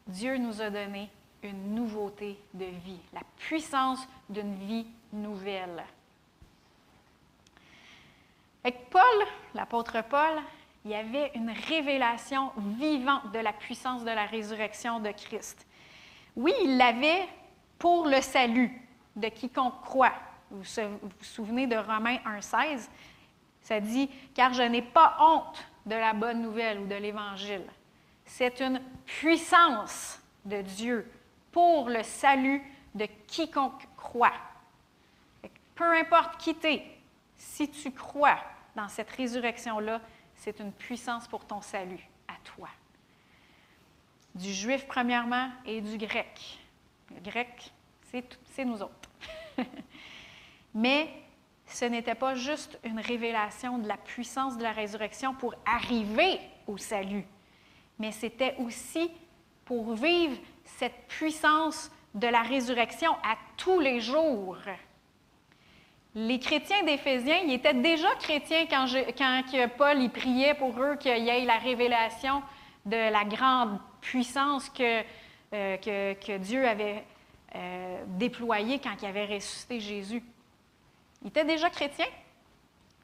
Dieu 0.08 0.38
nous 0.38 0.62
a 0.62 0.70
donné 0.70 1.10
une 1.44 1.76
nouveauté 1.76 2.38
de 2.54 2.66
vie, 2.66 3.00
la 3.14 3.22
puissance 3.38 4.08
d'une 4.30 4.56
vie 4.56 4.88
nouvelle. 5.14 5.84
Avec 8.64 8.90
Paul, 8.90 9.02
l'apôtre 9.54 10.04
Paul, 10.10 10.42
il 10.86 10.92
y 10.92 10.96
avait 10.96 11.32
une 11.36 11.52
révélation 11.68 12.52
vivante 12.58 13.32
de 13.32 13.40
la 13.40 13.54
puissance 13.54 14.04
de 14.04 14.10
la 14.10 14.26
résurrection 14.26 15.00
de 15.00 15.12
Christ. 15.12 15.68
Oui, 16.36 16.54
il 16.64 16.78
l'avait 16.78 17.28
pour 17.78 18.08
le 18.08 18.22
salut 18.22 18.72
de 19.16 19.28
quiconque 19.28 19.82
croit. 19.82 20.14
Vous 20.50 20.64
vous 20.64 21.10
souvenez 21.22 21.68
de 21.68 21.76
Romains 21.76 22.18
1,16? 22.26 22.90
Ça 23.62 23.80
dit 23.80 24.10
Car 24.34 24.54
je 24.54 24.64
n'ai 24.64 24.82
pas 24.82 25.18
honte 25.20 25.64
de 25.86 25.96
la 25.96 26.14
bonne 26.14 26.42
nouvelle 26.42 26.80
ou 26.80 26.88
de 26.88 26.96
l'Évangile. 26.96 27.66
C'est 28.26 28.62
une 28.62 28.82
puissance 29.06 30.20
de 30.46 30.62
Dieu 30.62 31.10
pour 31.52 31.90
le 31.90 32.04
salut 32.04 32.62
de 32.96 33.08
quiconque 33.28 33.88
croit. 33.98 34.34
Peu 35.76 35.98
importe 35.98 36.38
qui 36.38 36.56
t'es, 36.56 36.84
si 37.38 37.70
tu 37.70 37.92
crois 37.92 38.40
dans 38.76 38.88
cette 38.88 39.10
résurrection-là, 39.10 40.02
c'est 40.36 40.60
une 40.60 40.72
puissance 40.72 41.28
pour 41.28 41.46
ton 41.46 41.62
salut 41.62 42.08
à 42.28 42.34
toi. 42.44 42.70
Du 44.36 44.54
juif 44.54 44.86
premièrement 44.88 45.50
et 45.66 45.82
du 45.82 45.98
grec. 45.98 46.60
Le 47.14 47.20
grec, 47.22 47.72
c'est 48.12 48.66
nous 48.66 48.82
autres. 48.82 49.10
Mais 50.74 51.10
ce 51.72 51.86
n'était 51.86 52.16
pas 52.16 52.36
juste 52.36 52.80
une 52.84 53.00
révélation 53.00 53.78
de 53.78 53.88
la 53.88 53.98
puissance 53.98 54.58
de 54.58 54.64
la 54.64 54.72
résurrection 54.72 55.34
pour 55.34 55.56
arriver 55.66 56.40
au 56.68 56.78
salut, 56.78 57.26
mais 58.00 58.12
c'était 58.12 58.56
aussi 58.60 59.10
pour 59.66 59.94
vivre 59.94 60.38
cette 60.66 61.08
puissance 61.08 61.92
de 62.14 62.28
la 62.28 62.42
résurrection 62.42 63.12
à 63.24 63.38
tous 63.58 63.80
les 63.80 64.02
jours 64.02 64.58
les 66.16 66.40
chrétiens 66.40 66.84
d'Éphésiens, 66.84 67.40
ils 67.46 67.54
étaient 67.54 67.74
déjà 67.74 68.10
chrétiens 68.20 68.66
quand, 68.68 68.86
Paul 69.78 70.02
y 70.02 70.10
priait 70.10 70.56
pour 70.56 70.78
eux 70.82 70.96
qu'il 70.98 71.24
y 71.24 71.30
ait 71.30 71.46
la 71.46 71.58
révélation 71.58 72.42
de 72.86 73.12
la 73.12 73.24
grande 73.24 73.80
puissance 74.02 74.70
que, 74.70 75.04
euh, 75.54 76.38
Dieu 76.40 76.68
avait 76.68 77.04
euh, 77.56 78.04
déployée 78.08 78.80
quand 78.80 78.96
il 79.02 79.06
avait 79.06 79.26
ressuscité 79.26 79.80
Jésus. 79.80 80.24
Ils 81.24 81.28
étaient 81.28 81.46
déjà 81.46 81.70
chrétiens. 81.70 82.10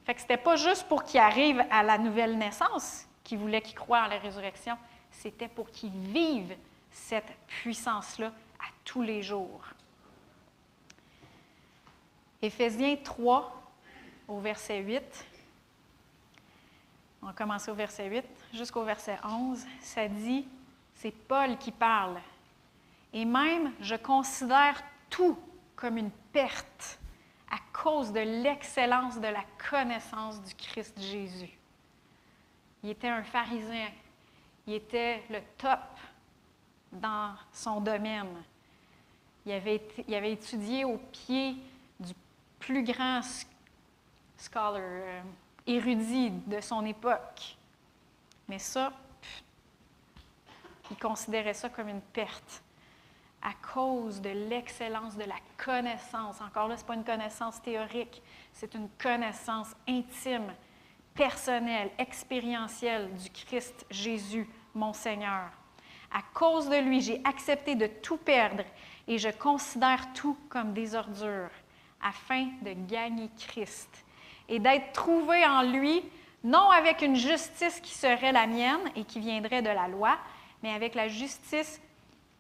Fait 0.06 0.14
que 0.14 0.22
c'était 0.22 0.38
pas 0.38 0.56
juste 0.56 0.88
pour 0.88 1.04
qu'ils 1.04 1.20
arrivent 1.20 1.64
à 1.70 1.84
la 1.84 1.98
nouvelle 1.98 2.38
naissance 2.38 3.08
qu'ils 3.28 3.38
voulaient 3.38 3.62
qu'ils 3.62 3.76
croient 3.76 4.04
en 4.04 4.08
la 4.08 4.20
résurrection, 4.20 4.78
c'était 5.12 5.50
pour 5.50 5.70
qu'ils 5.70 5.92
vivent 5.92 6.56
cette 6.90 7.30
puissance-là 7.48 8.28
à 8.28 8.70
tous 8.86 9.02
les 9.02 9.22
jours. 9.22 9.66
Éphésiens 12.42 12.96
3, 13.04 13.62
au 14.30 14.40
verset 14.40 14.80
8. 14.80 15.26
On 17.22 17.26
va 17.26 17.34
commencer 17.34 17.70
au 17.70 17.76
verset 17.76 18.08
8 18.08 18.24
jusqu'au 18.54 18.84
verset 18.84 19.18
11. 19.26 19.66
Ça 19.82 20.08
dit, 20.08 20.48
c'est 20.96 21.12
Paul 21.12 21.58
qui 21.58 21.72
parle. 21.72 22.22
Et 23.12 23.26
même, 23.26 23.74
je 23.82 23.96
considère 23.96 24.82
tout 25.10 25.38
comme 25.76 25.98
une 25.98 26.12
perte 26.32 26.98
cause 27.84 28.12
de 28.12 28.20
l'excellence 28.20 29.20
de 29.20 29.28
la 29.28 29.44
connaissance 29.70 30.42
du 30.42 30.54
Christ 30.56 31.00
Jésus. 31.00 31.52
Il 32.84 32.90
était 32.90 33.10
un 33.10 33.24
pharisien. 33.24 33.90
Il 34.66 34.74
était 34.74 35.24
le 35.30 35.40
top 35.58 35.80
dans 36.92 37.36
son 37.54 37.80
domaine. 37.80 38.44
Il 39.46 39.52
avait, 39.52 39.82
il 40.08 40.14
avait 40.14 40.34
étudié 40.34 40.86
au 40.86 40.98
pied 40.98 41.56
plus 42.60 42.84
grand 42.84 43.22
scholar, 44.38 44.82
euh, 44.82 45.22
érudit 45.66 46.32
de 46.32 46.60
son 46.60 46.86
époque. 46.86 47.56
Mais 48.50 48.60
ça, 48.60 48.92
il 50.92 50.98
considérait 50.98 51.54
ça 51.54 51.70
comme 51.70 51.88
une 51.88 52.02
perte 52.02 52.62
à 53.42 53.52
cause 53.74 54.22
de 54.22 54.30
l'excellence 54.30 55.16
de 55.16 55.24
la 55.24 55.36
connaissance. 55.64 56.42
Encore 56.42 56.68
là, 56.68 56.78
ce 56.78 56.82
n'est 56.82 56.88
pas 56.88 56.96
une 56.96 57.04
connaissance 57.04 57.62
théorique, 57.62 58.22
c'est 58.54 58.74
une 58.74 58.90
connaissance 59.02 59.76
intime, 59.88 60.54
personnelle, 61.14 61.90
expérientielle 61.98 63.14
du 63.16 63.30
Christ 63.30 63.86
Jésus, 63.90 64.48
mon 64.74 64.94
Seigneur. 64.94 65.50
À 66.12 66.22
cause 66.34 66.70
de 66.70 66.78
lui, 66.78 67.02
j'ai 67.02 67.22
accepté 67.24 67.76
de 67.76 67.88
tout 67.88 68.18
perdre 68.18 68.64
et 69.08 69.18
je 69.18 69.30
considère 69.30 70.14
tout 70.14 70.38
comme 70.50 70.74
des 70.74 70.96
ordures 70.96 71.50
afin 72.02 72.48
de 72.62 72.74
gagner 72.88 73.30
Christ 73.38 73.90
et 74.48 74.60
d'être 74.60 74.94
trouvé 74.94 75.46
en 75.46 75.64
lui, 75.64 76.04
non 76.44 76.70
avec 76.70 77.02
une 77.02 77.16
justice 77.16 77.80
qui 77.82 77.94
serait 77.94 78.32
la 78.32 78.48
mienne 78.48 78.92
et 78.96 79.04
qui 79.04 79.20
viendrait 79.20 79.62
de 79.62 79.70
la 79.70 79.88
loi, 79.88 80.18
mais 80.64 80.72
avec 80.72 80.96
la 80.96 81.08
justice 81.08 81.82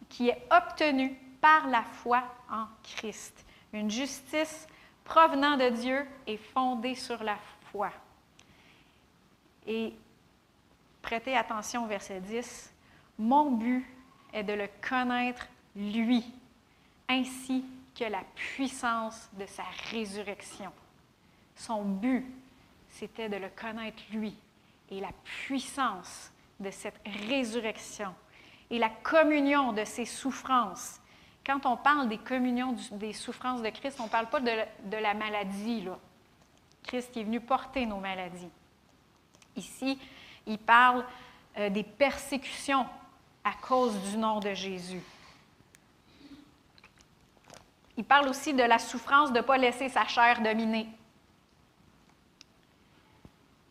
qui 0.09 0.29
est 0.29 0.47
obtenue 0.51 1.17
par 1.41 1.67
la 1.67 1.83
foi 1.83 2.23
en 2.49 2.65
Christ. 2.83 3.45
Une 3.73 3.89
justice 3.89 4.67
provenant 5.03 5.57
de 5.57 5.69
Dieu 5.69 6.05
et 6.25 6.37
fondée 6.37 6.95
sur 6.95 7.23
la 7.23 7.37
foi. 7.71 7.91
Et 9.65 9.93
prêtez 11.01 11.35
attention 11.35 11.85
au 11.85 11.87
verset 11.87 12.19
10. 12.21 12.73
Mon 13.19 13.51
but 13.51 13.85
est 14.33 14.43
de 14.43 14.53
le 14.53 14.67
connaître 14.87 15.47
lui, 15.75 16.23
ainsi 17.07 17.63
que 17.97 18.05
la 18.05 18.23
puissance 18.35 19.29
de 19.33 19.45
sa 19.45 19.63
résurrection. 19.91 20.71
Son 21.55 21.83
but, 21.83 22.25
c'était 22.89 23.29
de 23.29 23.37
le 23.37 23.49
connaître 23.49 24.01
lui 24.11 24.35
et 24.89 24.99
la 24.99 25.11
puissance 25.23 26.31
de 26.59 26.71
cette 26.71 26.99
résurrection 27.27 28.13
et 28.69 28.79
la 28.79 28.89
communion 28.89 29.73
de 29.73 29.83
ses 29.83 30.05
souffrances. 30.05 30.99
Quand 31.45 31.65
on 31.65 31.77
parle 31.77 32.09
des 32.09 32.17
communions 32.17 32.75
des 32.91 33.13
souffrances 33.13 33.61
de 33.61 33.69
Christ, 33.69 33.97
on 33.99 34.05
ne 34.05 34.09
parle 34.09 34.27
pas 34.27 34.41
de, 34.41 34.97
la 34.97 35.13
maladie. 35.13 35.81
Là. 35.81 35.97
Christ 36.83 37.15
est 37.15 37.23
venu 37.23 37.39
porter 37.39 37.85
nos 37.85 37.99
maladies. 37.99 38.49
Ici, 39.55 39.97
il 40.45 40.57
parle 40.57 41.05
euh, 41.57 41.69
des 41.69 41.83
persécutions 41.83 42.85
à 43.43 43.53
cause 43.53 43.97
du 44.11 44.17
nom 44.17 44.39
de 44.39 44.53
Jésus. 44.53 45.01
Il 47.95 48.03
parle 48.03 48.27
aussi 48.27 48.53
de 48.53 48.63
la 48.63 48.77
souffrance 48.77 49.31
de 49.31 49.37
ne 49.37 49.41
pas 49.41 49.57
laisser 49.57 49.89
sa 49.89 50.05
chair 50.05 50.41
dominer. 50.41 50.87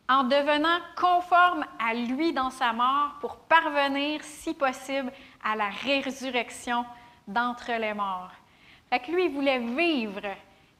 En 0.09 0.23
devenant 0.23 0.79
conforme 0.95 1.65
à 1.79 1.93
lui 1.93 2.31
dans 2.31 2.49
sa 2.49 2.71
mort 2.71 3.15
pour 3.19 3.35
parvenir, 3.37 4.23
si 4.23 4.53
possible, 4.53 5.11
à 5.43 5.55
la 5.55 5.69
résurrection 5.69 6.85
d'entre 7.27 7.73
les 7.73 7.93
morts. 7.93 8.31
Fait 8.89 8.99
que 8.99 9.11
lui, 9.11 9.25
il 9.25 9.31
voulait 9.31 9.59
vivre 9.59 10.21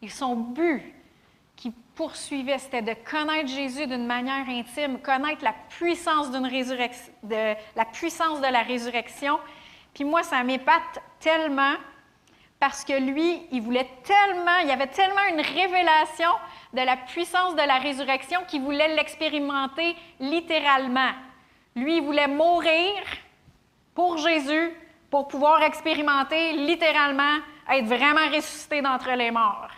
et 0.01 0.07
son 0.07 0.35
but 0.35 0.81
qui 1.57 1.71
poursuivait, 1.95 2.59
c'était 2.59 2.81
de 2.81 2.93
connaître 3.09 3.49
Jésus 3.49 3.87
d'une 3.87 4.05
manière 4.05 4.47
intime, 4.47 4.99
connaître 4.99 5.43
la 5.43 5.55
puissance 5.69 6.31
de 6.31 7.55
la 7.75 7.85
puissance 7.85 8.39
de 8.39 8.47
la 8.47 8.61
résurrection. 8.61 9.39
Puis 9.93 10.05
moi, 10.05 10.23
ça 10.23 10.43
m'épate 10.43 11.01
tellement 11.19 11.73
parce 12.59 12.83
que 12.83 12.93
lui, 12.93 13.41
il 13.51 13.61
voulait 13.61 13.89
tellement, 14.03 14.57
il 14.63 14.71
avait 14.71 14.87
tellement 14.87 15.25
une 15.29 15.41
révélation 15.41 16.29
de 16.77 16.85
la 16.85 16.95
puissance 16.95 17.55
de 17.55 17.61
la 17.61 17.79
résurrection 17.79 18.39
qu'il 18.47 18.61
voulait 18.61 18.95
l'expérimenter 18.95 19.95
littéralement. 20.19 21.11
Lui, 21.75 21.97
il 21.97 22.03
voulait 22.03 22.27
mourir 22.27 22.93
pour 23.95 24.17
Jésus 24.17 24.71
pour 25.09 25.27
pouvoir 25.27 25.63
expérimenter 25.63 26.53
littéralement 26.53 27.39
être 27.69 27.85
vraiment 27.85 28.27
ressuscité 28.29 28.81
d'entre 28.81 29.11
les 29.11 29.31
morts. 29.31 29.71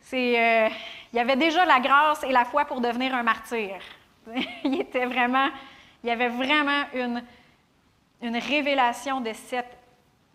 C'est, 0.00 0.66
euh, 0.66 0.68
il 1.12 1.18
avait 1.18 1.36
déjà 1.36 1.64
la 1.64 1.80
grâce 1.80 2.22
et 2.24 2.32
la 2.32 2.44
foi 2.44 2.64
pour 2.64 2.80
devenir 2.80 3.14
un 3.14 3.22
martyr. 3.22 3.76
il 4.64 4.80
était 4.80 5.04
vraiment, 5.04 5.48
il 6.02 6.08
y 6.08 6.12
avait 6.12 6.28
vraiment 6.28 6.84
une, 6.94 7.22
une 8.22 8.36
révélation 8.38 9.20
de 9.20 9.32
cette 9.32 9.78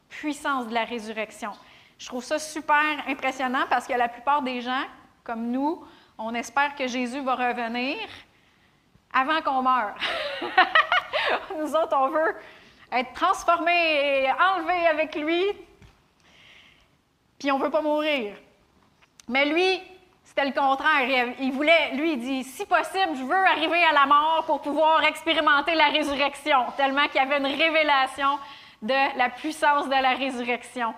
puissance 0.08 0.68
de 0.68 0.74
la 0.74 0.84
résurrection. 0.84 1.52
Je 1.98 2.06
trouve 2.06 2.24
ça 2.24 2.38
super 2.38 3.04
impressionnant 3.08 3.66
parce 3.70 3.88
que 3.88 3.94
la 3.94 4.08
plupart 4.08 4.42
des 4.42 4.62
gens, 4.62 4.84
comme 5.24 5.52
nous, 5.52 5.84
on 6.18 6.34
espère 6.34 6.76
que 6.76 6.88
Jésus 6.88 7.22
va 7.22 7.36
revenir 7.36 7.98
avant 9.14 9.42
qu'on 9.42 9.62
meure. 9.62 9.96
nous 11.58 11.76
autres, 11.76 11.98
on 11.98 12.10
veut 12.10 12.36
être 12.92 13.14
transformés 13.14 14.24
et 14.24 14.32
enlevés 14.32 14.88
avec 14.88 15.16
lui, 15.16 15.46
puis 17.40 17.52
on 17.52 17.58
ne 17.58 17.64
veut 17.64 17.72
pas 17.72 17.82
mourir. 17.82 18.36
Mais 19.28 19.46
lui, 19.46 19.82
c'était 20.24 20.46
le 20.46 20.54
contraire. 20.54 21.34
Il 21.40 21.52
voulait, 21.52 21.92
lui, 21.94 22.14
il 22.14 22.20
dit, 22.20 22.44
si 22.44 22.66
possible, 22.66 23.16
je 23.16 23.24
veux 23.24 23.46
arriver 23.48 23.84
à 23.84 23.94
la 23.94 24.06
mort 24.06 24.44
pour 24.46 24.62
pouvoir 24.62 25.04
expérimenter 25.04 25.76
la 25.76 25.90
résurrection, 25.90 26.66
tellement 26.78 27.08
qu'il 27.08 27.16
y 27.16 27.20
avait 27.20 27.38
une 27.38 27.46
révélation 27.46 28.38
de 28.82 29.18
la 29.18 29.30
puissance 29.30 29.86
de 29.86 29.92
la 29.92 30.14
résurrection. 30.16 30.94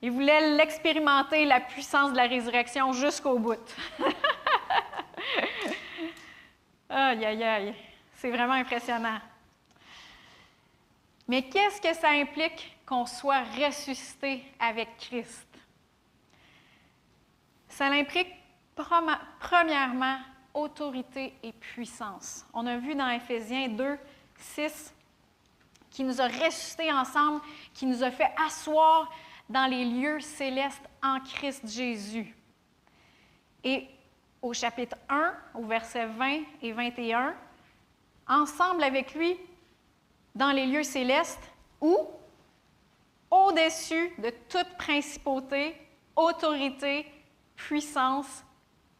Il 0.00 0.12
voulait 0.12 0.56
l'expérimenter, 0.56 1.44
la 1.44 1.60
puissance 1.60 2.12
de 2.12 2.16
la 2.16 2.26
résurrection, 2.26 2.92
jusqu'au 2.92 3.38
bout. 3.38 3.58
aïe, 6.88 7.24
aïe, 7.24 7.42
aïe. 7.42 7.74
C'est 8.14 8.30
vraiment 8.30 8.54
impressionnant. 8.54 9.18
Mais 11.26 11.42
qu'est-ce 11.42 11.80
que 11.80 11.92
ça 11.94 12.10
implique 12.10 12.76
qu'on 12.86 13.06
soit 13.06 13.42
ressuscité 13.42 14.44
avec 14.60 14.96
Christ? 14.98 15.46
Ça 17.68 17.86
implique 17.86 18.32
premièrement 19.40 20.18
autorité 20.54 21.34
et 21.42 21.52
puissance. 21.52 22.46
On 22.54 22.66
a 22.66 22.76
vu 22.78 22.94
dans 22.94 23.08
Éphésiens 23.08 23.68
2, 23.68 23.98
6, 24.36 24.94
qui 25.90 26.04
nous 26.04 26.20
a 26.20 26.28
ressuscités 26.28 26.92
ensemble, 26.92 27.40
qui 27.74 27.86
nous 27.86 28.02
a 28.02 28.10
fait 28.10 28.30
asseoir 28.46 29.10
dans 29.48 29.66
les 29.66 29.84
lieux 29.84 30.20
célestes 30.20 30.88
en 31.02 31.20
Christ 31.20 31.66
Jésus. 31.66 32.34
Et 33.64 33.86
au 34.42 34.52
chapitre 34.52 34.96
1, 35.08 35.34
au 35.54 35.64
verset 35.64 36.06
20 36.06 36.40
et 36.62 36.72
21, 36.72 37.34
ensemble 38.28 38.82
avec 38.84 39.14
lui, 39.14 39.36
dans 40.34 40.52
les 40.52 40.66
lieux 40.66 40.82
célestes, 40.82 41.50
où, 41.80 41.96
au-dessus 43.30 44.12
de 44.18 44.32
toute 44.48 44.76
principauté, 44.76 45.74
autorité, 46.14 47.06
puissance, 47.56 48.44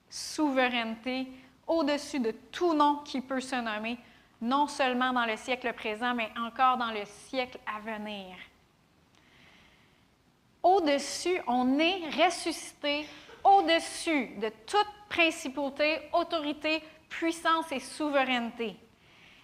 souveraineté, 0.08 1.28
au-dessus 1.66 2.20
de 2.20 2.30
tout 2.50 2.74
nom 2.74 2.98
qui 3.04 3.20
peut 3.20 3.40
se 3.40 3.56
nommer, 3.56 3.98
non 4.40 4.66
seulement 4.66 5.12
dans 5.12 5.26
le 5.26 5.36
siècle 5.36 5.72
présent, 5.74 6.14
mais 6.14 6.30
encore 6.38 6.78
dans 6.78 6.90
le 6.90 7.04
siècle 7.04 7.58
à 7.66 7.80
venir. 7.80 8.36
Au-dessus, 10.62 11.40
on 11.46 11.78
est 11.78 12.10
ressuscité 12.24 13.06
au-dessus 13.44 14.28
de 14.40 14.50
toute 14.66 14.88
principauté, 15.08 16.00
autorité, 16.12 16.82
puissance 17.08 17.70
et 17.72 17.80
souveraineté. 17.80 18.76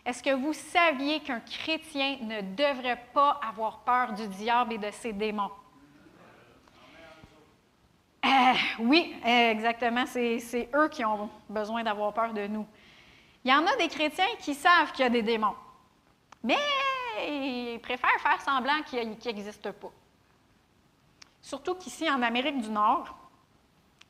Est-ce 0.05 0.23
que 0.23 0.35
vous 0.35 0.53
saviez 0.53 1.21
qu'un 1.21 1.41
chrétien 1.41 2.19
ne 2.21 2.43
devrait 2.43 3.03
pas 3.15 3.41
avoir 3.49 3.79
peur 3.81 4.13
du 4.13 4.29
diable 4.29 4.75
et 4.75 4.79
de 4.79 4.91
ses 4.91 5.13
démons? 5.13 5.51
Euh, 8.25 8.29
oui, 8.81 9.15
exactement. 9.25 10.05
C'est 10.07 10.69
eux 10.75 10.89
qui 10.89 11.05
ont 11.05 11.31
besoin 11.49 11.83
d'avoir 11.83 12.13
peur 12.13 12.33
de 12.35 12.47
nous. 12.47 12.67
Il 13.45 13.51
y 13.51 13.55
en 13.55 13.67
a 13.67 13.77
des 13.77 13.89
chrétiens 13.89 14.25
qui 14.41 14.55
savent 14.55 14.93
qu'il 14.93 15.05
y 15.05 15.07
a 15.07 15.11
des 15.11 15.23
démons, 15.23 15.55
mais 16.43 16.57
ils 17.27 17.79
préfèrent 17.81 18.21
faire 18.21 18.41
semblant 18.41 18.83
qu'ils 18.87 19.11
n'existent 19.11 19.73
pas. 19.73 19.93
Surtout 21.45 21.75
qu'ici, 21.75 22.09
en 22.09 22.23
Amérique 22.23 22.63
du 22.63 22.71
Nord, 22.71 23.15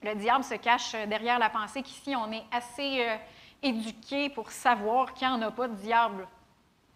le 0.00 0.14
diable 0.14 0.44
se 0.44 0.54
cache 0.54 0.92
derrière 0.92 1.36
la 1.40 1.50
pensée 1.50 1.82
qu'ici, 1.82 2.14
on 2.14 2.30
est 2.30 2.44
assez 2.52 3.04
euh, 3.04 3.16
éduqué 3.60 4.28
pour 4.28 4.52
savoir 4.52 5.12
qu'il 5.14 5.26
n'y 5.26 5.34
en 5.34 5.42
a 5.42 5.50
pas 5.50 5.66
de 5.66 5.74
diable, 5.74 6.28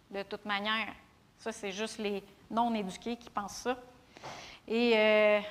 de 0.09 0.23
toute 0.23 0.45
manière. 0.45 0.93
Ça, 1.39 1.51
c'est 1.51 1.73
juste 1.73 1.97
les 1.97 2.23
non-éduqués 2.49 3.17
qui 3.17 3.29
pensent 3.29 3.57
ça. 3.57 3.77
Et 4.65 4.97
euh, 4.97 5.41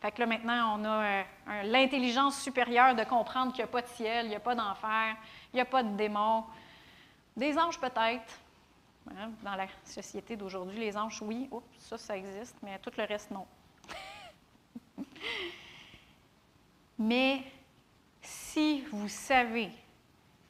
fait 0.00 0.12
que 0.12 0.20
là, 0.20 0.26
maintenant, 0.26 0.78
on 0.78 0.84
a 0.84 1.04
euh, 1.04 1.22
l'intelligence 1.64 2.40
supérieure 2.40 2.94
de 2.94 3.02
comprendre 3.02 3.52
qu'il 3.52 3.64
n'y 3.64 3.68
a 3.68 3.72
pas 3.72 3.82
de 3.82 3.88
ciel, 3.88 4.26
il 4.26 4.28
n'y 4.28 4.36
a 4.36 4.40
pas 4.40 4.54
d'enfer, 4.54 5.16
il 5.52 5.56
n'y 5.56 5.60
a 5.60 5.64
pas 5.64 5.82
de 5.82 5.96
démons. 5.96 6.44
Des 7.36 7.58
anges, 7.58 7.80
peut-être. 7.80 8.38
Hein, 9.10 9.30
dans 9.42 9.56
la 9.56 9.66
société 9.82 10.36
d'aujourd'hui, 10.36 10.78
les 10.78 10.96
anges, 10.96 11.20
oui, 11.20 11.48
oups, 11.50 11.66
ça, 11.80 11.98
ça 11.98 12.16
existe, 12.16 12.54
mais 12.62 12.78
tout 12.78 12.92
le 12.96 13.02
reste, 13.02 13.32
non. 13.32 13.44
Mais 16.98 17.42
si 18.22 18.82
vous 18.92 19.08
savez 19.08 19.70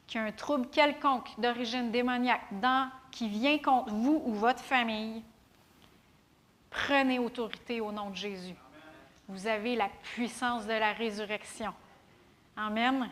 qu'il 0.05 0.21
y 0.21 0.23
a 0.23 0.27
un 0.27 0.31
trouble 0.31 0.67
quelconque 0.69 1.29
d'origine 1.37 1.91
démoniaque 1.91 2.59
dans, 2.59 2.89
qui 3.11 3.27
vient 3.27 3.57
contre 3.57 3.93
vous 3.93 4.21
ou 4.25 4.33
votre 4.33 4.63
famille, 4.63 5.23
prenez 6.69 7.19
autorité 7.19 7.81
au 7.81 7.91
nom 7.91 8.09
de 8.09 8.15
Jésus. 8.15 8.55
Vous 9.27 9.47
avez 9.47 9.75
la 9.75 9.89
puissance 10.13 10.65
de 10.65 10.73
la 10.73 10.93
résurrection. 10.93 11.73
Amen. 12.55 13.09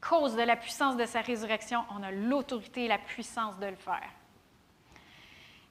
Cause 0.00 0.34
de 0.34 0.42
la 0.42 0.56
puissance 0.56 0.96
de 0.96 1.04
sa 1.04 1.20
résurrection, 1.20 1.84
on 1.96 2.02
a 2.02 2.10
l'autorité 2.10 2.84
et 2.84 2.88
la 2.88 2.98
puissance 2.98 3.58
de 3.58 3.66
le 3.66 3.76
faire. 3.76 4.10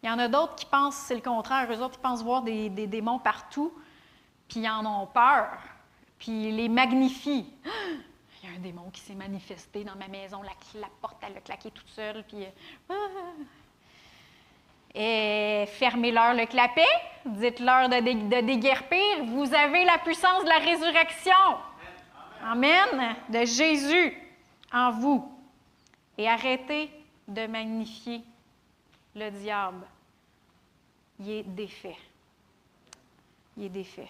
Il 0.02 0.08
y 0.08 0.12
en 0.12 0.20
a 0.20 0.28
d'autres 0.28 0.56
qui 0.56 0.66
pensent, 0.66 0.96
c'est 0.96 1.16
le 1.16 1.22
contraire, 1.22 1.70
eux 1.72 1.82
autres, 1.82 1.96
qui 1.96 2.02
pensent 2.02 2.24
voir 2.24 2.44
des 2.44 2.70
démons 2.70 3.20
partout, 3.20 3.74
puis 4.48 4.62
ils 4.62 4.70
en 4.70 4.86
ont 4.86 5.08
peur 5.08 5.50
puis 6.20 6.52
les 6.52 6.70
magnifie. 6.70 7.46
Il 8.44 8.50
y 8.50 8.54
a 8.54 8.56
un 8.56 8.60
démon 8.60 8.90
qui 8.92 9.02
s'est 9.02 9.16
manifesté 9.16 9.84
dans 9.84 9.96
ma 9.96 10.08
maison, 10.08 10.42
la, 10.42 10.88
porte, 11.02 11.18
elle 11.22 11.38
a 11.38 11.42
claqué 11.42 11.72
toute 11.72 11.90
seule, 11.90 12.24
puis. 12.28 12.46
Euh, 12.90 12.94
et 14.94 15.66
fermez-leur 15.68 16.34
le 16.34 16.46
clapet, 16.46 16.82
dites-leur 17.26 17.90
de, 17.90 18.00
de, 18.00 18.46
déguerpir. 18.46 19.26
Vous 19.26 19.54
avez 19.54 19.86
la 19.86 19.98
puissance 19.98 20.44
de 20.44 20.50
la 20.50 20.60
résurrection. 20.60 21.34
Amen. 22.44 23.16
De 23.30 23.46
Jésus 23.46 24.18
en 24.72 24.92
vous. 24.92 25.32
Et 26.18 26.28
arrêtez 26.28 26.90
de 27.28 27.46
magnifier 27.48 28.24
le 29.16 29.30
diable, 29.30 29.86
il 31.20 31.30
est 31.30 31.44
défait. 31.44 31.98
Il 33.58 33.66
est 33.66 33.70
défait. 33.70 34.10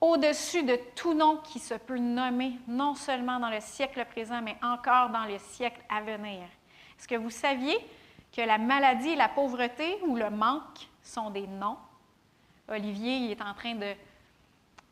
Au-dessus 0.00 0.62
de 0.62 0.78
tout 0.96 1.12
nom 1.12 1.36
qui 1.38 1.58
se 1.58 1.74
peut 1.74 1.98
nommer, 1.98 2.58
non 2.66 2.94
seulement 2.94 3.38
dans 3.38 3.50
le 3.50 3.60
siècle 3.60 4.02
présent, 4.06 4.40
mais 4.40 4.56
encore 4.62 5.10
dans 5.10 5.26
le 5.26 5.38
siècle 5.38 5.82
à 5.90 6.00
venir. 6.00 6.44
Est-ce 6.98 7.06
que 7.06 7.16
vous 7.16 7.30
saviez 7.30 7.76
que 8.34 8.40
la 8.40 8.56
maladie, 8.56 9.14
la 9.14 9.28
pauvreté 9.28 9.98
ou 10.02 10.16
le 10.16 10.30
manque 10.30 10.88
sont 11.02 11.28
des 11.28 11.46
noms? 11.46 11.76
Olivier 12.68 13.16
il 13.16 13.30
est 13.30 13.42
en 13.42 13.52
train 13.52 13.78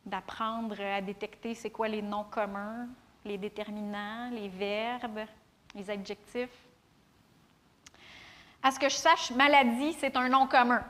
d'apprendre 0.04 0.78
à 0.80 1.00
détecter 1.00 1.54
c'est 1.54 1.70
quoi 1.70 1.88
les 1.88 2.02
noms 2.02 2.24
communs, 2.24 2.88
les 3.24 3.38
déterminants, 3.38 4.28
les 4.30 4.48
verbes, 4.48 5.20
les 5.74 5.88
adjectifs. 5.88 6.66
À 8.62 8.70
ce 8.72 8.78
que 8.78 8.88
je 8.88 8.96
sache, 8.96 9.30
maladie, 9.30 9.94
c'est 9.94 10.16
un 10.16 10.28
nom 10.28 10.46
commun. 10.46 10.84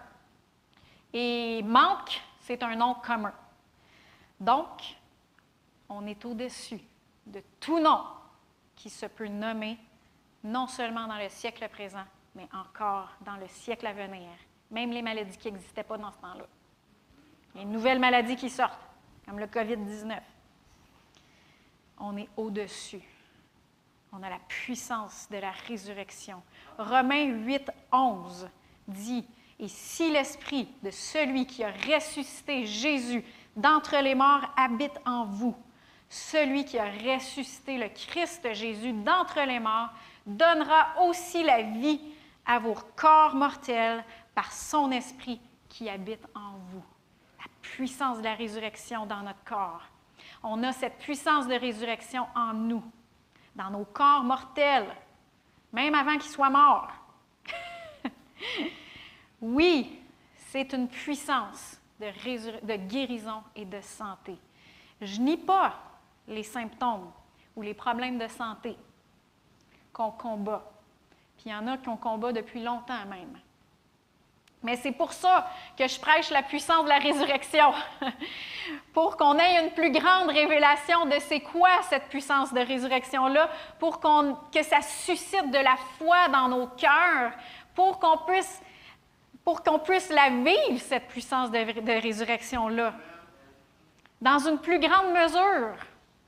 Et 1.13 1.63
manque, 1.63 2.21
c'est 2.41 2.63
un 2.63 2.75
nom 2.75 2.95
commun. 2.95 3.33
Donc, 4.41 4.97
on 5.89 6.07
est 6.07 6.25
au-dessus 6.25 6.81
de 7.27 7.43
tout 7.61 7.81
nom 7.81 8.05
qui 8.77 8.91
se 8.91 9.07
peut 9.07 9.29
nommer, 9.29 9.77
non 10.45 10.67
seulement 10.67 11.07
dans 11.07 11.19
le 11.19 11.29
siècle 11.29 11.69
présent, 11.69 12.05
mais 12.35 12.49
encore 12.53 13.11
dans 13.23 13.37
le 13.37 13.49
siècle 13.49 13.87
à 13.87 13.93
venir. 13.93 14.31
Même 14.71 14.91
les 14.91 15.03
maladies 15.03 15.37
qui 15.37 15.51
n'existaient 15.51 15.83
pas 15.83 15.99
dans 15.99 16.13
ce 16.13 16.19
temps-là. 16.19 16.47
Les 17.55 17.65
nouvelles 17.65 17.99
maladies 17.99 18.37
qui 18.37 18.51
sortent, 18.51 18.79
comme 19.27 19.39
le 19.41 19.47
COVID-19. 19.47 20.21
On 21.99 22.17
est 22.17 22.29
au-dessus. 22.37 23.03
On 24.13 24.23
a 24.23 24.31
la 24.31 24.39
puissance 24.47 25.29
de 25.31 25.39
la 25.39 25.51
résurrection. 25.51 26.43
Romains 26.79 27.25
8, 27.25 27.71
11 27.93 28.49
dit 28.87 29.27
Et 29.59 29.69
si 29.69 30.11
l'esprit 30.13 30.69
de 30.83 30.91
celui 30.91 31.47
qui 31.47 31.65
a 31.65 31.73
ressuscité 31.73 32.65
Jésus 32.65 33.25
d'entre 33.57 33.97
les 34.03 34.15
morts 34.15 34.45
habite 34.57 34.99
en 35.05 35.25
vous, 35.25 35.57
celui 36.09 36.65
qui 36.65 36.79
a 36.79 36.91
ressuscité 36.91 37.77
le 37.79 37.89
Christ 37.89 38.53
Jésus 38.55 38.93
d'entre 38.93 39.41
les 39.41 39.61
morts 39.61 39.91
donnera 40.25 41.03
aussi 41.03 41.43
la 41.43 41.63
vie 41.63 42.01
à 42.47 42.59
vos 42.59 42.77
corps 42.97 43.35
mortels 43.35 44.05
par 44.35 44.53
son 44.53 44.91
esprit 44.91 45.41
qui 45.69 45.89
habite 45.89 46.25
en 46.35 46.59
vous. 46.71 46.85
La 47.39 47.45
puissance 47.61 48.19
de 48.19 48.25
la 48.25 48.35
résurrection 48.35 49.07
dans 49.07 49.23
notre 49.23 49.45
corps. 49.45 49.83
On 50.43 50.63
a 50.63 50.73
cette 50.73 50.99
puissance 50.99 51.47
de 51.47 51.55
résurrection 51.55 52.27
en 52.35 52.53
nous, 52.55 52.83
dans 53.55 53.71
nos 53.71 53.85
corps 53.85 54.23
mortels, 54.23 54.89
même 55.73 55.95
avant 55.95 56.17
qu'ils 56.17 56.31
soient 56.31 56.51
morts. 56.51 56.93
oui, 59.41 60.01
c'est 60.37 60.73
une 60.73 60.89
puissance 60.89 61.78
de, 62.01 62.77
guérison 62.77 63.43
et 63.55 63.65
de 63.65 63.81
santé. 63.81 64.37
Je 65.01 65.21
nie 65.21 65.37
pas 65.37 65.75
les 66.27 66.43
symptômes 66.43 67.11
ou 67.57 67.63
les 67.63 67.75
problèmes 67.75 68.19
de 68.19 68.29
santé 68.29 68.77
qu'on 69.93 70.11
combat. 70.11 70.71
Puis 71.37 71.47
il 71.47 71.53
y 71.53 71.55
en 71.55 71.67
a 71.67 71.79
qu'on 71.79 71.97
combat 71.97 72.33
depuis 72.33 72.63
longtemps 72.63 73.05
même. 73.07 73.39
Mais 74.63 74.75
c'est 74.77 74.93
pour 74.93 75.13
ça 75.13 75.49
que 75.77 75.87
je 75.87 76.01
prêche 76.01 76.31
la 76.31 76.43
puissance 76.43 76.83
de 76.85 76.89
la 76.89 76.99
résurrection, 76.99 77.73
pour 78.93 79.17
qu'on 79.17 79.39
ait 79.39 79.65
une 79.65 79.71
plus 79.71 79.93
grande 79.93 80.31
révélation 80.31 81.07
de 81.07 81.17
c'est 81.21 81.41
quoi 81.41 81.71
cette 81.89 82.09
puissance 82.09 82.53
de 82.53 82.61
résurrection-là, 82.61 83.49
pour 83.79 84.01
que 84.01 84.63
ça 84.65 84.83
suscite 84.83 85.51
de 85.51 85.59
la 85.59 85.77
foi 85.97 86.29
dans 86.29 86.49
nos 86.49 86.67
cœurs, 86.67 87.33
pour 87.75 88.01
qu'on 88.01 88.19
puisse, 88.27 88.61
pour 89.49 89.63
qu'on 89.63 89.79
puisse 89.79 90.11
la 90.11 90.29
vivre, 90.29 90.79
cette 90.79 91.09
puissance 91.09 91.51
de, 91.51 92.03
résurrection-là, 92.03 92.93
dans 94.21 94.39
une 94.47 94.59
plus 94.59 94.79
grande 94.79 95.11
mesure, 95.15 95.75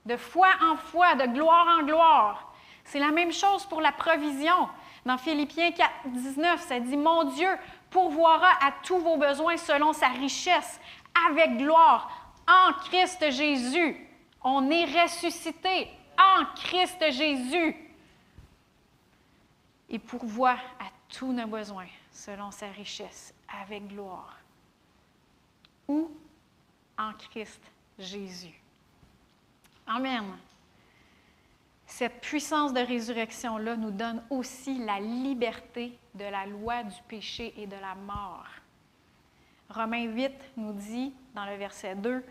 de 0.06 0.16
foi 0.16 0.48
en 0.62 0.76
foi, 0.76 1.16
de 1.16 1.26
gloire 1.26 1.66
en 1.78 1.82
gloire. 1.84 2.54
C'est 2.82 2.98
la 2.98 3.10
même 3.10 3.30
chose 3.30 3.66
pour 3.66 3.82
la 3.82 3.92
provision. 3.92 4.70
Dans 5.04 5.18
Philippiens 5.18 5.70
4, 5.70 5.90
19, 6.06 6.60
ça 6.62 6.80
dit 6.80 6.96
Mon 6.96 7.24
Dieu 7.24 7.50
pourvoira 7.90 8.52
à 8.62 8.72
tous 8.82 9.00
vos 9.00 9.18
besoins 9.18 9.58
selon 9.58 9.92
sa 9.92 10.08
richesse, 10.08 10.80
avec 11.28 11.58
gloire, 11.58 12.32
en 12.48 12.72
Christ 12.84 13.30
Jésus. 13.32 14.08
On 14.42 14.70
est 14.70 14.86
ressuscité 14.98 15.90
en 16.16 16.46
Christ 16.54 17.04
Jésus. 17.10 17.76
Et 19.90 19.98
pourvoit 19.98 20.52
à 20.52 20.86
tous 21.10 21.34
nos 21.34 21.46
besoins 21.46 21.84
selon 22.10 22.50
sa 22.50 22.68
richesse, 22.68 23.34
avec 23.62 23.88
gloire. 23.88 24.36
Ou 25.88 26.10
en 26.98 27.12
Christ 27.14 27.62
Jésus. 27.98 28.54
Amen. 29.86 30.24
Cette 31.86 32.20
puissance 32.20 32.72
de 32.72 32.80
résurrection-là 32.80 33.76
nous 33.76 33.90
donne 33.90 34.22
aussi 34.30 34.78
la 34.78 35.00
liberté 35.00 35.98
de 36.14 36.24
la 36.24 36.46
loi 36.46 36.84
du 36.84 36.96
péché 37.08 37.52
et 37.56 37.66
de 37.66 37.76
la 37.76 37.94
mort. 37.94 38.46
Romains 39.68 40.04
8 40.04 40.32
nous 40.56 40.72
dit 40.72 41.12
dans 41.34 41.44
le 41.46 41.56
verset 41.56 41.96
2, 41.96 42.24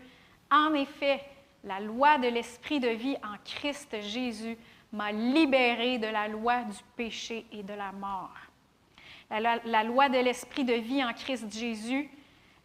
En 0.50 0.72
effet, 0.74 1.22
la 1.64 1.80
loi 1.80 2.18
de 2.18 2.28
l'esprit 2.28 2.80
de 2.80 2.88
vie 2.88 3.16
en 3.22 3.36
Christ 3.44 4.00
Jésus 4.00 4.56
m'a 4.92 5.12
libéré 5.12 5.98
de 5.98 6.06
la 6.06 6.26
loi 6.26 6.62
du 6.62 6.78
péché 6.96 7.46
et 7.52 7.62
de 7.62 7.74
la 7.74 7.92
mort. 7.92 8.34
La, 9.30 9.84
loi 9.84 10.08
de 10.08 10.18
l'esprit 10.18 10.64
de 10.64 10.74
vie 10.74 11.04
en 11.04 11.12
Christ 11.12 11.52
Jésus, 11.52 12.10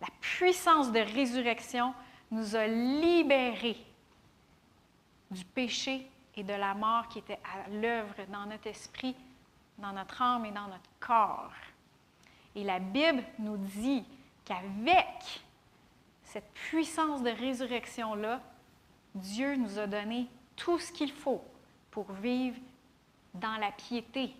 la 0.01 0.07
puissance 0.19 0.91
de 0.91 0.99
résurrection 0.99 1.93
nous 2.31 2.55
a 2.55 2.65
libérés 2.65 3.77
du 5.29 5.45
péché 5.45 6.09
et 6.35 6.43
de 6.43 6.53
la 6.53 6.73
mort 6.73 7.07
qui 7.07 7.19
était 7.19 7.39
à 7.43 7.69
l'œuvre 7.69 8.15
dans 8.31 8.45
notre 8.47 8.67
esprit, 8.67 9.15
dans 9.77 9.93
notre 9.93 10.21
âme 10.21 10.45
et 10.45 10.51
dans 10.51 10.67
notre 10.67 10.89
corps. 10.99 11.51
Et 12.55 12.63
la 12.63 12.79
Bible 12.79 13.23
nous 13.37 13.57
dit 13.57 14.03
qu'avec 14.43 15.43
cette 16.23 16.51
puissance 16.53 17.21
de 17.21 17.29
résurrection-là, 17.29 18.41
Dieu 19.13 19.55
nous 19.55 19.79
a 19.79 19.87
donné 19.87 20.27
tout 20.55 20.79
ce 20.79 20.91
qu'il 20.91 21.11
faut 21.11 21.43
pour 21.91 22.11
vivre 22.11 22.57
dans 23.33 23.57
la 23.57 23.71
piété, 23.71 24.35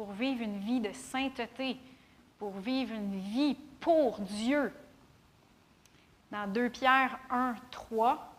pour 0.00 0.12
vivre 0.12 0.40
une 0.40 0.60
vie 0.60 0.80
de 0.80 0.94
sainteté, 0.94 1.76
pour 2.38 2.52
vivre 2.52 2.94
une 2.94 3.20
vie 3.20 3.54
pour 3.80 4.18
Dieu. 4.20 4.72
Dans 6.32 6.50
2 6.50 6.70
Pierre 6.70 7.18
1, 7.28 7.54
3, 7.70 8.34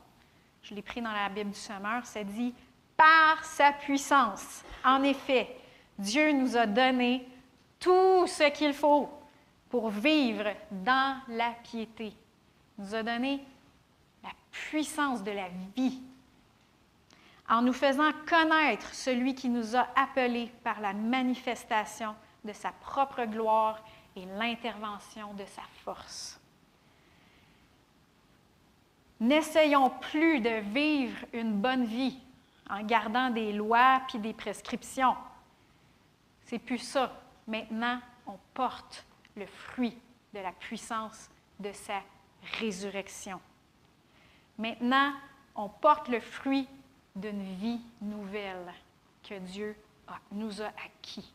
je 0.64 0.74
l'ai 0.74 0.82
pris 0.82 1.04
dans 1.04 1.12
la 1.12 1.30
Bible 1.30 1.52
du 1.52 1.60
Sommeur, 1.60 2.04
ça 2.04 2.24
dit 2.24 2.56
par 2.98 3.46
sa 3.46 3.74
puissance. 3.74 4.64
En 4.84 5.04
effet, 5.04 5.56
Dieu 6.00 6.32
nous 6.32 6.58
a 6.58 6.66
donné 6.66 7.28
tout 7.80 8.26
ce 8.26 8.50
qu'il 8.50 8.74
faut 8.74 9.08
pour 9.70 9.92
vivre 9.92 10.48
dans 10.72 11.22
la 11.28 11.52
piété. 11.62 12.12
Il 12.80 12.86
nous 12.86 12.96
a 12.96 13.04
donné 13.04 13.40
la 14.24 14.32
puissance 14.50 15.22
de 15.22 15.30
la 15.30 15.50
vie 15.76 16.02
en 17.52 17.62
nous 17.62 17.74
faisant 17.74 18.12
connaître 18.28 18.96
celui 18.96 19.36
qui 19.36 19.50
nous 19.50 19.76
a 19.76 19.86
appelés 19.98 20.50
par 20.64 20.80
la 20.80 20.94
manifestation 20.94 22.16
de 22.46 22.54
sa 22.54 22.72
propre 22.72 23.26
gloire 23.26 23.84
et 24.16 24.26
l'intervention 24.38 25.34
de 25.34 25.44
sa 25.46 25.62
force. 25.84 26.40
N'essayons 29.20 29.90
plus 29.90 30.40
de 30.40 30.62
vivre 30.72 31.18
une 31.34 31.60
bonne 31.60 31.84
vie 31.84 32.18
en 32.70 32.84
gardant 32.84 33.30
des 33.30 33.52
lois 33.52 34.02
puis 34.08 34.18
des 34.18 34.34
prescriptions. 34.34 35.16
C'est 36.46 36.58
plus 36.58 36.80
ça. 36.80 37.22
Maintenant, 37.48 38.00
on 38.28 38.38
porte 38.54 39.06
le 39.36 39.46
fruit 39.46 39.98
de 40.34 40.40
la 40.40 40.54
puissance 40.54 41.30
de 41.60 41.74
sa 41.74 42.02
résurrection. 42.60 43.42
Maintenant, 44.58 45.12
on 45.54 45.68
porte 45.68 46.08
le 46.08 46.22
fruit 46.22 46.68
d'une 47.16 47.44
vie 47.56 47.82
nouvelle 48.02 48.74
que 49.28 49.38
Dieu 49.40 49.76
nous 50.32 50.62
a 50.62 50.68
acquis. 50.68 51.32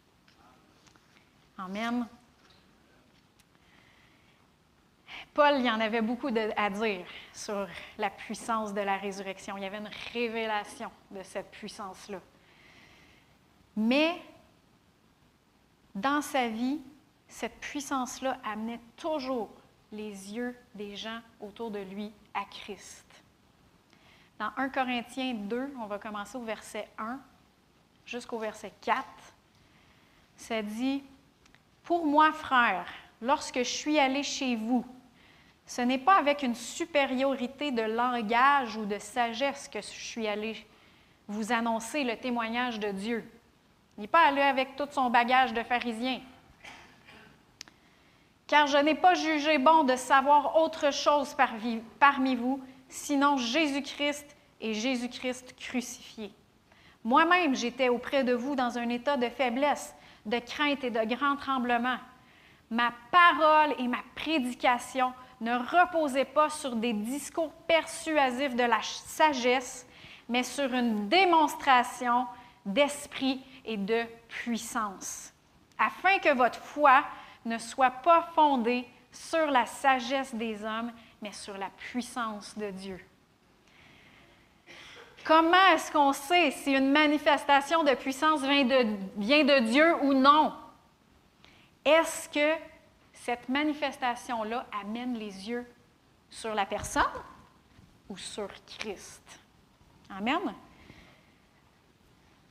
Amen. 1.58 2.06
Paul, 5.32 5.56
il 5.58 5.66
y 5.66 5.70
en 5.70 5.80
avait 5.80 6.02
beaucoup 6.02 6.30
à 6.56 6.70
dire 6.70 7.06
sur 7.32 7.66
la 7.98 8.10
puissance 8.10 8.72
de 8.72 8.80
la 8.80 8.96
résurrection. 8.96 9.56
Il 9.56 9.62
y 9.62 9.66
avait 9.66 9.78
une 9.78 9.90
révélation 10.12 10.90
de 11.10 11.22
cette 11.22 11.50
puissance-là. 11.50 12.20
Mais 13.76 14.20
dans 15.94 16.22
sa 16.22 16.48
vie, 16.48 16.80
cette 17.28 17.58
puissance-là 17.60 18.38
amenait 18.44 18.80
toujours 18.96 19.50
les 19.92 20.34
yeux 20.34 20.56
des 20.74 20.96
gens 20.96 21.20
autour 21.40 21.70
de 21.70 21.80
lui 21.80 22.12
à 22.34 22.44
Christ. 22.44 23.05
Dans 24.38 24.50
1 24.56 24.68
Corinthiens 24.68 25.34
2, 25.34 25.74
on 25.80 25.86
va 25.86 25.98
commencer 25.98 26.36
au 26.36 26.42
verset 26.42 26.88
1 26.98 27.18
jusqu'au 28.04 28.38
verset 28.38 28.72
4, 28.82 29.04
ça 30.36 30.62
dit 30.62 31.02
Pour 31.82 32.06
moi, 32.06 32.32
frère, 32.32 32.86
lorsque 33.22 33.58
je 33.58 33.62
suis 33.62 33.98
allé 33.98 34.22
chez 34.22 34.56
vous, 34.56 34.84
ce 35.66 35.80
n'est 35.80 35.98
pas 35.98 36.16
avec 36.16 36.42
une 36.42 36.54
supériorité 36.54 37.72
de 37.72 37.82
langage 37.82 38.76
ou 38.76 38.84
de 38.84 38.98
sagesse 38.98 39.68
que 39.68 39.80
je 39.80 39.86
suis 39.86 40.28
allé 40.28 40.64
vous 41.26 41.50
annoncer 41.50 42.04
le 42.04 42.16
témoignage 42.16 42.78
de 42.78 42.92
Dieu. 42.92 43.28
Il 43.96 44.02
n'est 44.02 44.06
pas 44.06 44.26
allé 44.26 44.42
avec 44.42 44.76
tout 44.76 44.86
son 44.90 45.10
bagage 45.10 45.52
de 45.54 45.62
pharisien. 45.62 46.20
Car 48.46 48.68
je 48.68 48.76
n'ai 48.76 48.94
pas 48.94 49.14
jugé 49.14 49.58
bon 49.58 49.82
de 49.82 49.96
savoir 49.96 50.56
autre 50.56 50.92
chose 50.92 51.34
parmi 51.98 52.36
vous, 52.36 52.62
sinon 52.88 53.36
Jésus-Christ 53.36 54.36
et 54.60 54.74
Jésus-Christ 54.74 55.54
crucifié. 55.58 56.32
Moi-même, 57.04 57.54
j'étais 57.54 57.88
auprès 57.88 58.24
de 58.24 58.32
vous 58.32 58.56
dans 58.56 58.78
un 58.78 58.88
état 58.88 59.16
de 59.16 59.28
faiblesse, 59.28 59.94
de 60.24 60.38
crainte 60.38 60.82
et 60.82 60.90
de 60.90 61.04
grand 61.04 61.36
tremblement. 61.36 61.98
Ma 62.70 62.92
parole 63.12 63.74
et 63.78 63.86
ma 63.86 64.02
prédication 64.16 65.12
ne 65.40 65.52
reposaient 65.54 66.24
pas 66.24 66.50
sur 66.50 66.74
des 66.74 66.92
discours 66.92 67.52
persuasifs 67.68 68.56
de 68.56 68.64
la 68.64 68.82
sagesse, 68.82 69.86
mais 70.28 70.42
sur 70.42 70.72
une 70.74 71.08
démonstration 71.08 72.26
d'esprit 72.64 73.40
et 73.64 73.76
de 73.76 74.02
puissance, 74.28 75.32
afin 75.78 76.18
que 76.18 76.34
votre 76.34 76.58
foi 76.58 77.04
ne 77.44 77.58
soit 77.58 77.90
pas 77.90 78.22
fondée 78.34 78.84
sur 79.12 79.46
la 79.50 79.66
sagesse 79.66 80.34
des 80.34 80.64
hommes, 80.64 80.90
mais 81.22 81.32
sur 81.32 81.56
la 81.56 81.70
puissance 81.70 82.56
de 82.56 82.70
Dieu. 82.70 83.00
Comment 85.24 85.66
est-ce 85.74 85.90
qu'on 85.90 86.12
sait 86.12 86.52
si 86.52 86.72
une 86.72 86.92
manifestation 86.92 87.82
de 87.82 87.94
puissance 87.94 88.42
vient 88.42 88.64
de, 88.64 88.96
vient 89.16 89.44
de 89.44 89.58
Dieu 89.66 89.96
ou 90.04 90.14
non? 90.14 90.54
Est-ce 91.84 92.28
que 92.28 92.62
cette 93.12 93.48
manifestation-là 93.48 94.66
amène 94.80 95.14
les 95.14 95.48
yeux 95.48 95.66
sur 96.30 96.54
la 96.54 96.64
personne 96.64 97.02
ou 98.08 98.16
sur 98.16 98.48
Christ? 98.78 99.22
Amen. 100.08 100.54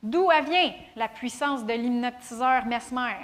D'où 0.02 0.28
vient 0.28 0.74
la 0.96 1.08
puissance 1.08 1.64
de 1.64 1.72
l'hypnotiseur 1.72 2.66
Mesmer? 2.66 3.16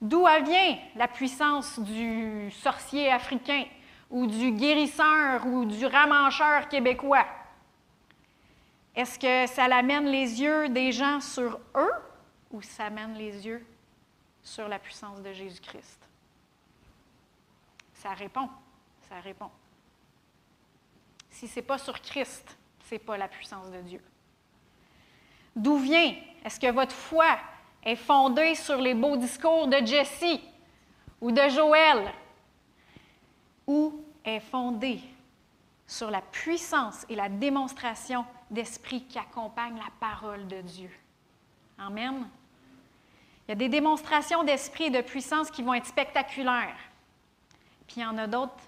D'où 0.00 0.24
vient 0.44 0.78
la 0.94 1.08
puissance 1.08 1.80
du 1.80 2.48
sorcier 2.52 3.10
africain? 3.10 3.64
Ou 4.10 4.26
du 4.26 4.52
guérisseur 4.52 5.46
ou 5.46 5.64
du 5.64 5.84
ramancheur 5.86 6.68
québécois? 6.68 7.26
Est-ce 8.94 9.18
que 9.18 9.46
ça 9.52 9.68
l'amène 9.68 10.06
les 10.06 10.40
yeux 10.40 10.68
des 10.68 10.92
gens 10.92 11.20
sur 11.20 11.60
eux 11.76 11.92
ou 12.50 12.62
ça 12.62 12.86
amène 12.86 13.14
les 13.14 13.46
yeux 13.46 13.64
sur 14.42 14.66
la 14.68 14.78
puissance 14.78 15.22
de 15.22 15.32
Jésus-Christ? 15.32 16.00
Ça 17.94 18.14
répond, 18.14 18.48
ça 19.08 19.20
répond. 19.20 19.50
Si 21.30 21.46
ce 21.46 21.56
n'est 21.56 21.66
pas 21.66 21.78
sur 21.78 22.00
Christ, 22.00 22.56
ce 22.88 22.94
n'est 22.94 22.98
pas 22.98 23.16
la 23.16 23.28
puissance 23.28 23.70
de 23.70 23.80
Dieu. 23.82 24.00
D'où 25.54 25.76
vient? 25.76 26.14
Est-ce 26.44 26.58
que 26.58 26.70
votre 26.70 26.94
foi 26.94 27.38
est 27.84 27.96
fondée 27.96 28.54
sur 28.54 28.80
les 28.80 28.94
beaux 28.94 29.16
discours 29.16 29.68
de 29.68 29.84
Jesse 29.84 30.40
ou 31.20 31.30
de 31.30 31.48
Joël? 31.48 32.12
Ou 33.68 34.04
est 34.24 34.40
fondée 34.40 35.00
sur 35.86 36.10
la 36.10 36.20
puissance 36.20 37.06
et 37.08 37.14
la 37.14 37.28
démonstration 37.28 38.26
d'esprit 38.50 39.04
qui 39.04 39.18
accompagne 39.18 39.76
la 39.76 39.90
parole 40.00 40.48
de 40.48 40.60
Dieu? 40.62 40.90
Amen. 41.78 42.28
Il 43.46 43.50
y 43.50 43.52
a 43.52 43.54
des 43.54 43.68
démonstrations 43.68 44.42
d'esprit 44.42 44.84
et 44.84 44.90
de 44.90 45.00
puissance 45.00 45.50
qui 45.50 45.62
vont 45.62 45.74
être 45.74 45.86
spectaculaires. 45.86 46.76
Puis 47.86 47.98
il 47.98 48.02
y 48.02 48.06
en 48.06 48.18
a 48.18 48.26
d'autres 48.26 48.64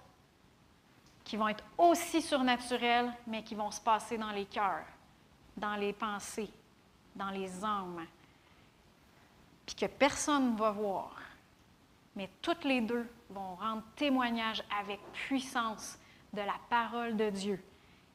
qui 1.24 1.36
vont 1.36 1.48
être 1.48 1.64
aussi 1.76 2.22
surnaturelles, 2.22 3.12
mais 3.26 3.42
qui 3.42 3.54
vont 3.54 3.70
se 3.70 3.80
passer 3.80 4.18
dans 4.18 4.30
les 4.30 4.46
cœurs, 4.46 4.86
dans 5.56 5.76
les 5.76 5.92
pensées, 5.92 6.50
dans 7.14 7.30
les 7.30 7.64
âmes, 7.64 8.06
puis 9.66 9.74
que 9.74 9.86
personne 9.86 10.52
ne 10.52 10.58
va 10.58 10.70
voir. 10.70 11.12
Mais 12.16 12.28
toutes 12.42 12.64
les 12.64 12.80
deux 12.80 13.08
vont 13.30 13.54
rendre 13.54 13.82
témoignage 13.96 14.62
avec 14.80 15.00
puissance 15.12 15.98
de 16.32 16.40
la 16.40 16.56
parole 16.68 17.16
de 17.16 17.30
Dieu 17.30 17.62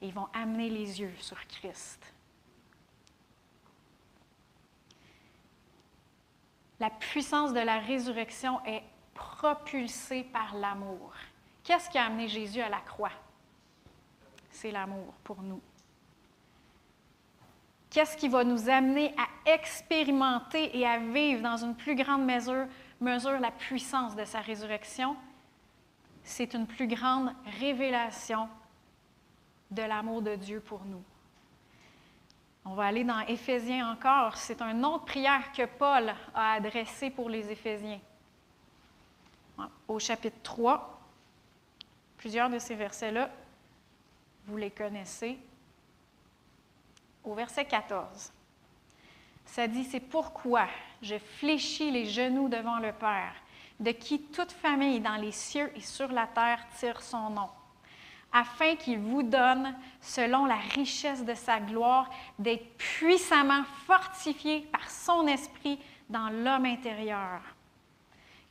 et 0.01 0.11
vont 0.11 0.27
amener 0.33 0.69
les 0.69 1.01
yeux 1.01 1.13
sur 1.19 1.37
Christ. 1.47 2.13
La 6.79 6.89
puissance 6.89 7.53
de 7.53 7.59
la 7.59 7.79
résurrection 7.79 8.63
est 8.65 8.83
propulsée 9.13 10.23
par 10.23 10.55
l'amour. 10.55 11.13
Qu'est-ce 11.63 11.89
qui 11.89 11.97
a 11.97 12.05
amené 12.05 12.27
Jésus 12.27 12.61
à 12.61 12.69
la 12.69 12.81
croix? 12.81 13.11
C'est 14.51 14.71
l'amour 14.71 15.13
pour 15.23 15.41
nous. 15.41 15.61
Qu'est-ce 17.89 18.17
qui 18.17 18.27
va 18.27 18.43
nous 18.43 18.69
amener 18.69 19.15
à 19.17 19.53
expérimenter 19.53 20.77
et 20.77 20.85
à 20.85 20.99
vivre 20.99 21.41
dans 21.41 21.55
une 21.55 21.75
plus 21.75 21.95
grande 21.95 22.25
mesure, 22.25 22.67
mesure 23.01 23.39
la 23.39 23.51
puissance 23.51 24.15
de 24.15 24.25
sa 24.25 24.41
résurrection? 24.41 25.15
C'est 26.23 26.53
une 26.53 26.67
plus 26.67 26.87
grande 26.87 27.31
révélation 27.59 28.49
de 29.71 29.81
l'amour 29.81 30.21
de 30.21 30.35
Dieu 30.35 30.59
pour 30.59 30.83
nous. 30.85 31.03
On 32.65 32.73
va 32.73 32.85
aller 32.85 33.03
dans 33.03 33.19
Éphésiens 33.19 33.91
encore. 33.91 34.37
C'est 34.37 34.61
une 34.61 34.83
autre 34.85 35.05
prière 35.05 35.51
que 35.51 35.65
Paul 35.65 36.13
a 36.33 36.53
adressée 36.53 37.11
pour 37.11 37.29
les 37.29 37.51
Éphésiens. 37.51 37.99
Au 39.87 39.99
chapitre 39.99 40.37
3, 40.41 40.99
plusieurs 42.17 42.49
de 42.49 42.57
ces 42.57 42.73
versets-là, 42.75 43.29
vous 44.47 44.57
les 44.57 44.71
connaissez 44.71 45.37
au 47.23 47.33
verset 47.33 47.65
14. 47.65 48.31
Ça 49.45 49.67
dit, 49.67 49.83
c'est 49.83 49.99
pourquoi 49.99 50.67
je 51.01 51.17
fléchis 51.17 51.91
les 51.91 52.05
genoux 52.05 52.49
devant 52.49 52.79
le 52.79 52.91
Père, 52.91 53.33
de 53.79 53.91
qui 53.91 54.21
toute 54.21 54.51
famille 54.51 54.99
dans 54.99 55.15
les 55.15 55.31
cieux 55.31 55.71
et 55.75 55.81
sur 55.81 56.11
la 56.11 56.27
terre 56.27 56.65
tire 56.77 57.01
son 57.01 57.29
nom, 57.29 57.49
afin 58.33 58.75
qu'il 58.75 58.99
vous 58.99 59.23
donne, 59.23 59.75
selon 60.01 60.45
la 60.45 60.55
richesse 60.55 61.23
de 61.23 61.33
sa 61.33 61.59
gloire, 61.59 62.09
d'être 62.39 62.77
puissamment 62.77 63.63
fortifié 63.85 64.61
par 64.71 64.89
son 64.89 65.27
esprit 65.27 65.79
dans 66.09 66.29
l'homme 66.29 66.65
intérieur. 66.65 67.41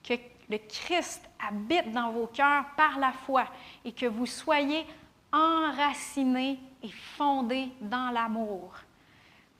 Que 0.03 0.15
le 0.49 0.59
Christ 0.59 1.29
habite 1.39 1.93
dans 1.93 2.11
vos 2.11 2.27
cœurs 2.27 2.67
par 2.77 2.99
la 2.99 3.13
foi 3.13 3.47
et 3.85 3.93
que 3.93 4.07
vous 4.07 4.27
soyez 4.27 4.87
enracinés 5.33 6.61
et 6.83 6.91
fondé 7.17 7.71
dans 7.81 8.11
l'amour, 8.11 8.73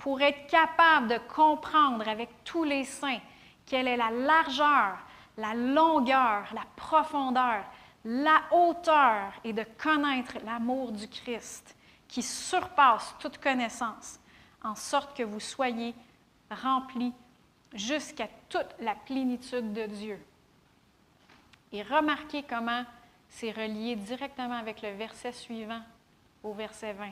pour 0.05 0.21
être 0.21 0.47
capable 0.49 1.09
de 1.09 1.19
comprendre 1.35 2.07
avec 2.07 2.29
tous 2.45 2.63
les 2.63 2.85
saints 2.85 3.23
quelle 3.65 3.89
est 3.89 3.97
la 3.97 4.11
largeur, 4.11 4.99
la 5.39 5.55
longueur, 5.55 6.45
la 6.53 6.67
profondeur, 6.77 7.65
la 8.05 8.43
hauteur 8.51 9.33
et 9.45 9.55
de 9.55 9.65
connaître 9.79 10.35
l'amour 10.45 10.93
du 10.93 11.09
Christ 11.09 11.75
qui 12.07 12.21
surpasse 12.21 13.15
toute 13.19 13.39
connaissance, 13.39 14.21
en 14.63 14.75
sorte 14.75 15.17
que 15.17 15.23
vous 15.23 15.41
soyez 15.41 15.95
remplis 16.51 17.15
jusqu'à 17.73 18.29
toute 18.51 18.75
la 18.81 18.95
plénitude 19.07 19.73
de 19.73 19.87
Dieu. 19.87 20.23
Et 21.73 21.83
remarquez 21.83 22.43
comment 22.43 22.85
c'est 23.31 23.53
relié 23.53 23.97
directement 23.97 24.59
avec 24.59 24.83
le 24.83 24.91
verset 24.91 25.33
suivant 25.33 25.81
au 26.43 26.53
verset 26.53 26.93
20. 26.93 27.09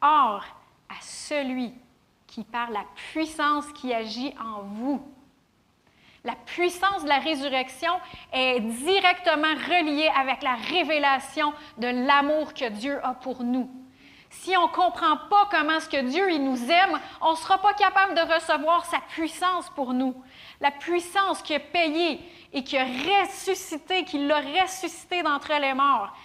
Or, 0.00 0.44
à 0.88 1.00
celui 1.00 1.72
qui 2.32 2.44
par 2.44 2.70
la 2.70 2.84
puissance 3.12 3.66
qui 3.74 3.92
agit 3.92 4.34
en 4.40 4.62
vous. 4.62 5.02
La 6.24 6.34
puissance 6.34 7.02
de 7.02 7.08
la 7.08 7.18
résurrection 7.18 7.92
est 8.32 8.60
directement 8.60 9.54
reliée 9.68 10.10
avec 10.16 10.42
la 10.42 10.54
révélation 10.54 11.52
de 11.76 11.88
l'amour 12.06 12.54
que 12.54 12.70
Dieu 12.70 13.04
a 13.04 13.12
pour 13.12 13.42
nous. 13.42 13.70
Si 14.30 14.56
on 14.56 14.66
ne 14.66 14.72
comprend 14.72 15.18
pas 15.28 15.46
comment 15.50 15.78
ce 15.78 15.90
que 15.90 16.00
Dieu 16.08 16.30
il 16.32 16.42
nous 16.42 16.70
aime, 16.70 16.98
on 17.20 17.32
ne 17.32 17.36
sera 17.36 17.60
pas 17.60 17.74
capable 17.74 18.14
de 18.14 18.34
recevoir 18.34 18.86
sa 18.86 19.00
puissance 19.00 19.68
pour 19.70 19.92
nous. 19.92 20.14
La 20.62 20.70
puissance 20.70 21.42
qui 21.42 21.54
a 21.54 21.60
payé 21.60 22.18
et 22.54 22.64
qui 22.64 22.78
a 22.78 22.86
ressuscité, 22.86 24.04
qui 24.04 24.26
l'a 24.26 24.40
ressuscité 24.40 25.22
d'entre 25.22 25.52
les 25.60 25.74
morts 25.74 26.16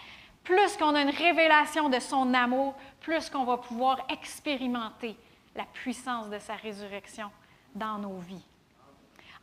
plus 0.45 0.77
qu'on 0.77 0.95
a 0.95 1.01
une 1.01 1.09
révélation 1.09 1.89
de 1.89 1.99
son 1.99 2.33
amour, 2.33 2.73
plus 3.01 3.29
qu'on 3.29 3.43
va 3.43 3.57
pouvoir 3.57 4.07
expérimenter 4.07 5.17
la 5.57 5.65
puissance 5.65 6.29
de 6.29 6.39
sa 6.39 6.55
résurrection 6.55 7.31
dans 7.75 7.97
nos 7.97 8.17
vies. 8.19 8.45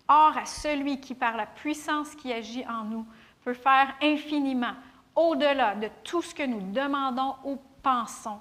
Or, 0.08 0.36
à 0.36 0.44
celui 0.44 1.00
qui, 1.00 1.14
par 1.14 1.36
la 1.36 1.46
puissance 1.46 2.14
qui 2.14 2.32
agit 2.32 2.66
en 2.66 2.84
nous, 2.84 3.06
peut 3.42 3.54
faire 3.54 3.94
infiniment, 4.02 4.74
au-delà 5.14 5.74
de 5.74 5.88
tout 6.02 6.22
ce 6.22 6.34
que 6.34 6.42
nous 6.42 6.72
demandons 6.72 7.36
ou 7.44 7.58
pensons, 7.82 8.40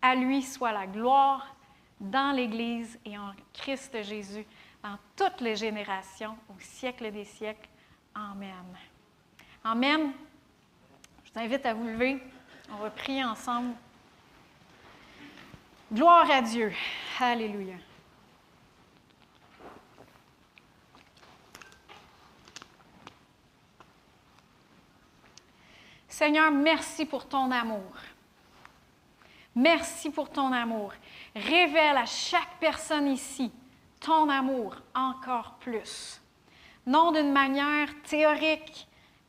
à 0.00 0.14
lui 0.14 0.42
soit 0.42 0.72
la 0.72 0.86
gloire 0.86 1.54
dans 2.00 2.34
l'Église 2.34 2.98
et 3.04 3.16
en 3.18 3.32
Christ 3.52 4.02
Jésus 4.02 4.46
dans 4.82 4.98
toutes 5.16 5.40
les 5.40 5.56
générations, 5.56 6.36
au 6.50 6.60
siècle 6.60 7.10
des 7.10 7.24
siècles. 7.24 7.68
Amen. 8.14 8.64
Amen. 9.62 10.12
Je 11.24 11.32
vous 11.32 11.38
invite 11.40 11.64
à 11.64 11.72
vous 11.72 11.86
lever. 11.86 12.22
On 12.70 12.76
va 12.76 12.90
prier 12.90 13.24
ensemble. 13.24 13.74
Gloire 15.92 16.30
à 16.30 16.42
Dieu. 16.42 16.72
Alléluia. 17.20 17.74
Seigneur, 26.08 26.50
merci 26.50 27.04
pour 27.04 27.28
ton 27.28 27.50
amour. 27.50 27.92
Merci 29.54 30.10
pour 30.10 30.30
ton 30.30 30.52
amour. 30.52 30.92
Révèle 31.34 31.96
à 31.96 32.06
chaque 32.06 32.58
personne 32.58 33.08
ici 33.08 33.52
ton 34.00 34.28
amour 34.28 34.76
encore 34.94 35.54
plus. 35.60 36.20
Non 36.86 37.12
d'une 37.12 37.32
manière 37.32 37.88
théorique, 38.02 38.86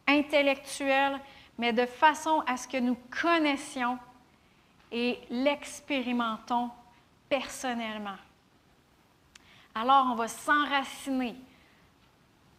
intellectuelle, 0.08 1.20
mais 1.58 1.74
de 1.74 1.86
façon 1.86 2.44
à 2.48 2.58
ce 2.58 2.68
que 2.68 2.78
nous 2.78 2.98
connaissions 3.22 3.98
et 4.96 5.20
l'expérimentons 5.30 6.72
personnellement. 7.28 8.16
Alors 9.76 10.08
on 10.10 10.16
va 10.16 10.30
s'enraciner 10.30 11.36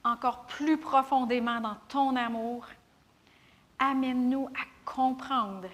encore 0.04 0.44
plus 0.44 0.76
profondément 0.76 1.62
dans 1.62 1.78
ton 1.88 2.14
amour. 2.14 2.66
Amène-nous 3.78 4.48
à 4.48 4.66
comprendre, 4.84 5.70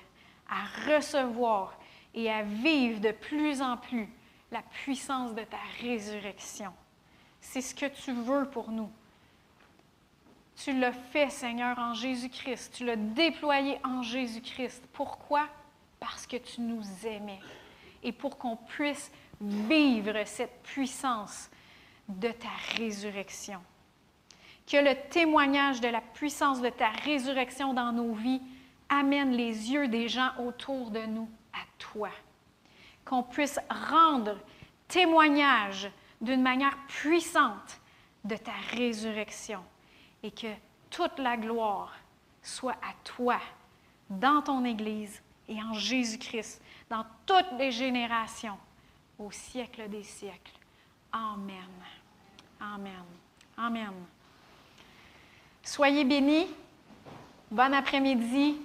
à 0.48 0.62
recevoir 0.88 1.74
et 2.14 2.30
à 2.30 2.44
vivre 2.44 3.00
de 3.00 3.10
plus 3.10 3.60
en 3.60 3.76
plus 3.76 4.08
la 4.52 4.62
puissance 4.62 5.34
de 5.34 5.42
ta 5.42 5.58
résurrection. 5.80 6.72
C'est 7.40 7.60
ce 7.60 7.74
que 7.74 7.86
tu 7.86 8.12
veux 8.12 8.48
pour 8.48 8.70
nous. 8.70 8.90
Tu 10.54 10.78
l'as 10.78 10.92
fait, 10.92 11.30
Seigneur, 11.30 11.76
en 11.80 11.92
Jésus-Christ. 11.94 12.74
Tu 12.76 12.84
l'as 12.84 12.94
déployé 12.94 13.80
en 13.82 14.02
Jésus-Christ. 14.02 14.84
Pourquoi? 14.92 15.48
Parce 16.02 16.26
que 16.26 16.36
tu 16.36 16.60
nous 16.60 16.82
aimais. 17.06 17.38
Et 18.02 18.10
pour 18.10 18.36
qu'on 18.36 18.56
puisse 18.56 19.12
vivre 19.40 20.24
cette 20.26 20.60
puissance 20.64 21.48
de 22.08 22.32
ta 22.32 22.48
résurrection. 22.76 23.60
Que 24.66 24.78
le 24.78 24.96
témoignage 25.10 25.80
de 25.80 25.86
la 25.86 26.00
puissance 26.00 26.60
de 26.60 26.70
ta 26.70 26.88
résurrection 26.88 27.72
dans 27.72 27.92
nos 27.92 28.14
vies 28.14 28.42
amène 28.88 29.30
les 29.30 29.70
yeux 29.70 29.86
des 29.86 30.08
gens 30.08 30.30
autour 30.44 30.90
de 30.90 31.06
nous 31.06 31.28
à 31.52 31.64
toi. 31.78 32.10
Qu'on 33.04 33.22
puisse 33.22 33.60
rendre 33.70 34.36
témoignage 34.88 35.88
d'une 36.20 36.42
manière 36.42 36.76
puissante 36.88 37.80
de 38.24 38.36
ta 38.36 38.54
résurrection 38.72 39.62
et 40.24 40.32
que 40.32 40.52
toute 40.90 41.20
la 41.20 41.36
gloire 41.36 41.94
soit 42.42 42.76
à 42.82 42.92
toi 43.04 43.38
dans 44.10 44.42
ton 44.42 44.64
Église 44.64 45.21
et 45.48 45.62
en 45.62 45.74
Jésus-Christ, 45.74 46.60
dans 46.88 47.04
toutes 47.26 47.52
les 47.58 47.70
générations, 47.70 48.56
au 49.18 49.30
siècle 49.30 49.88
des 49.88 50.02
siècles. 50.02 50.52
Amen. 51.12 51.68
Amen. 52.60 53.04
Amen. 53.56 53.92
Soyez 55.62 56.04
bénis. 56.04 56.48
Bon 57.50 57.72
après-midi. 57.74 58.56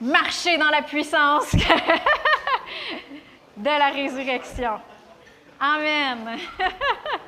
Marchez 0.00 0.56
dans 0.58 0.70
la 0.70 0.82
puissance 0.82 1.52
de 3.56 3.64
la 3.64 3.90
résurrection. 3.90 4.80
Amen. 5.60 6.38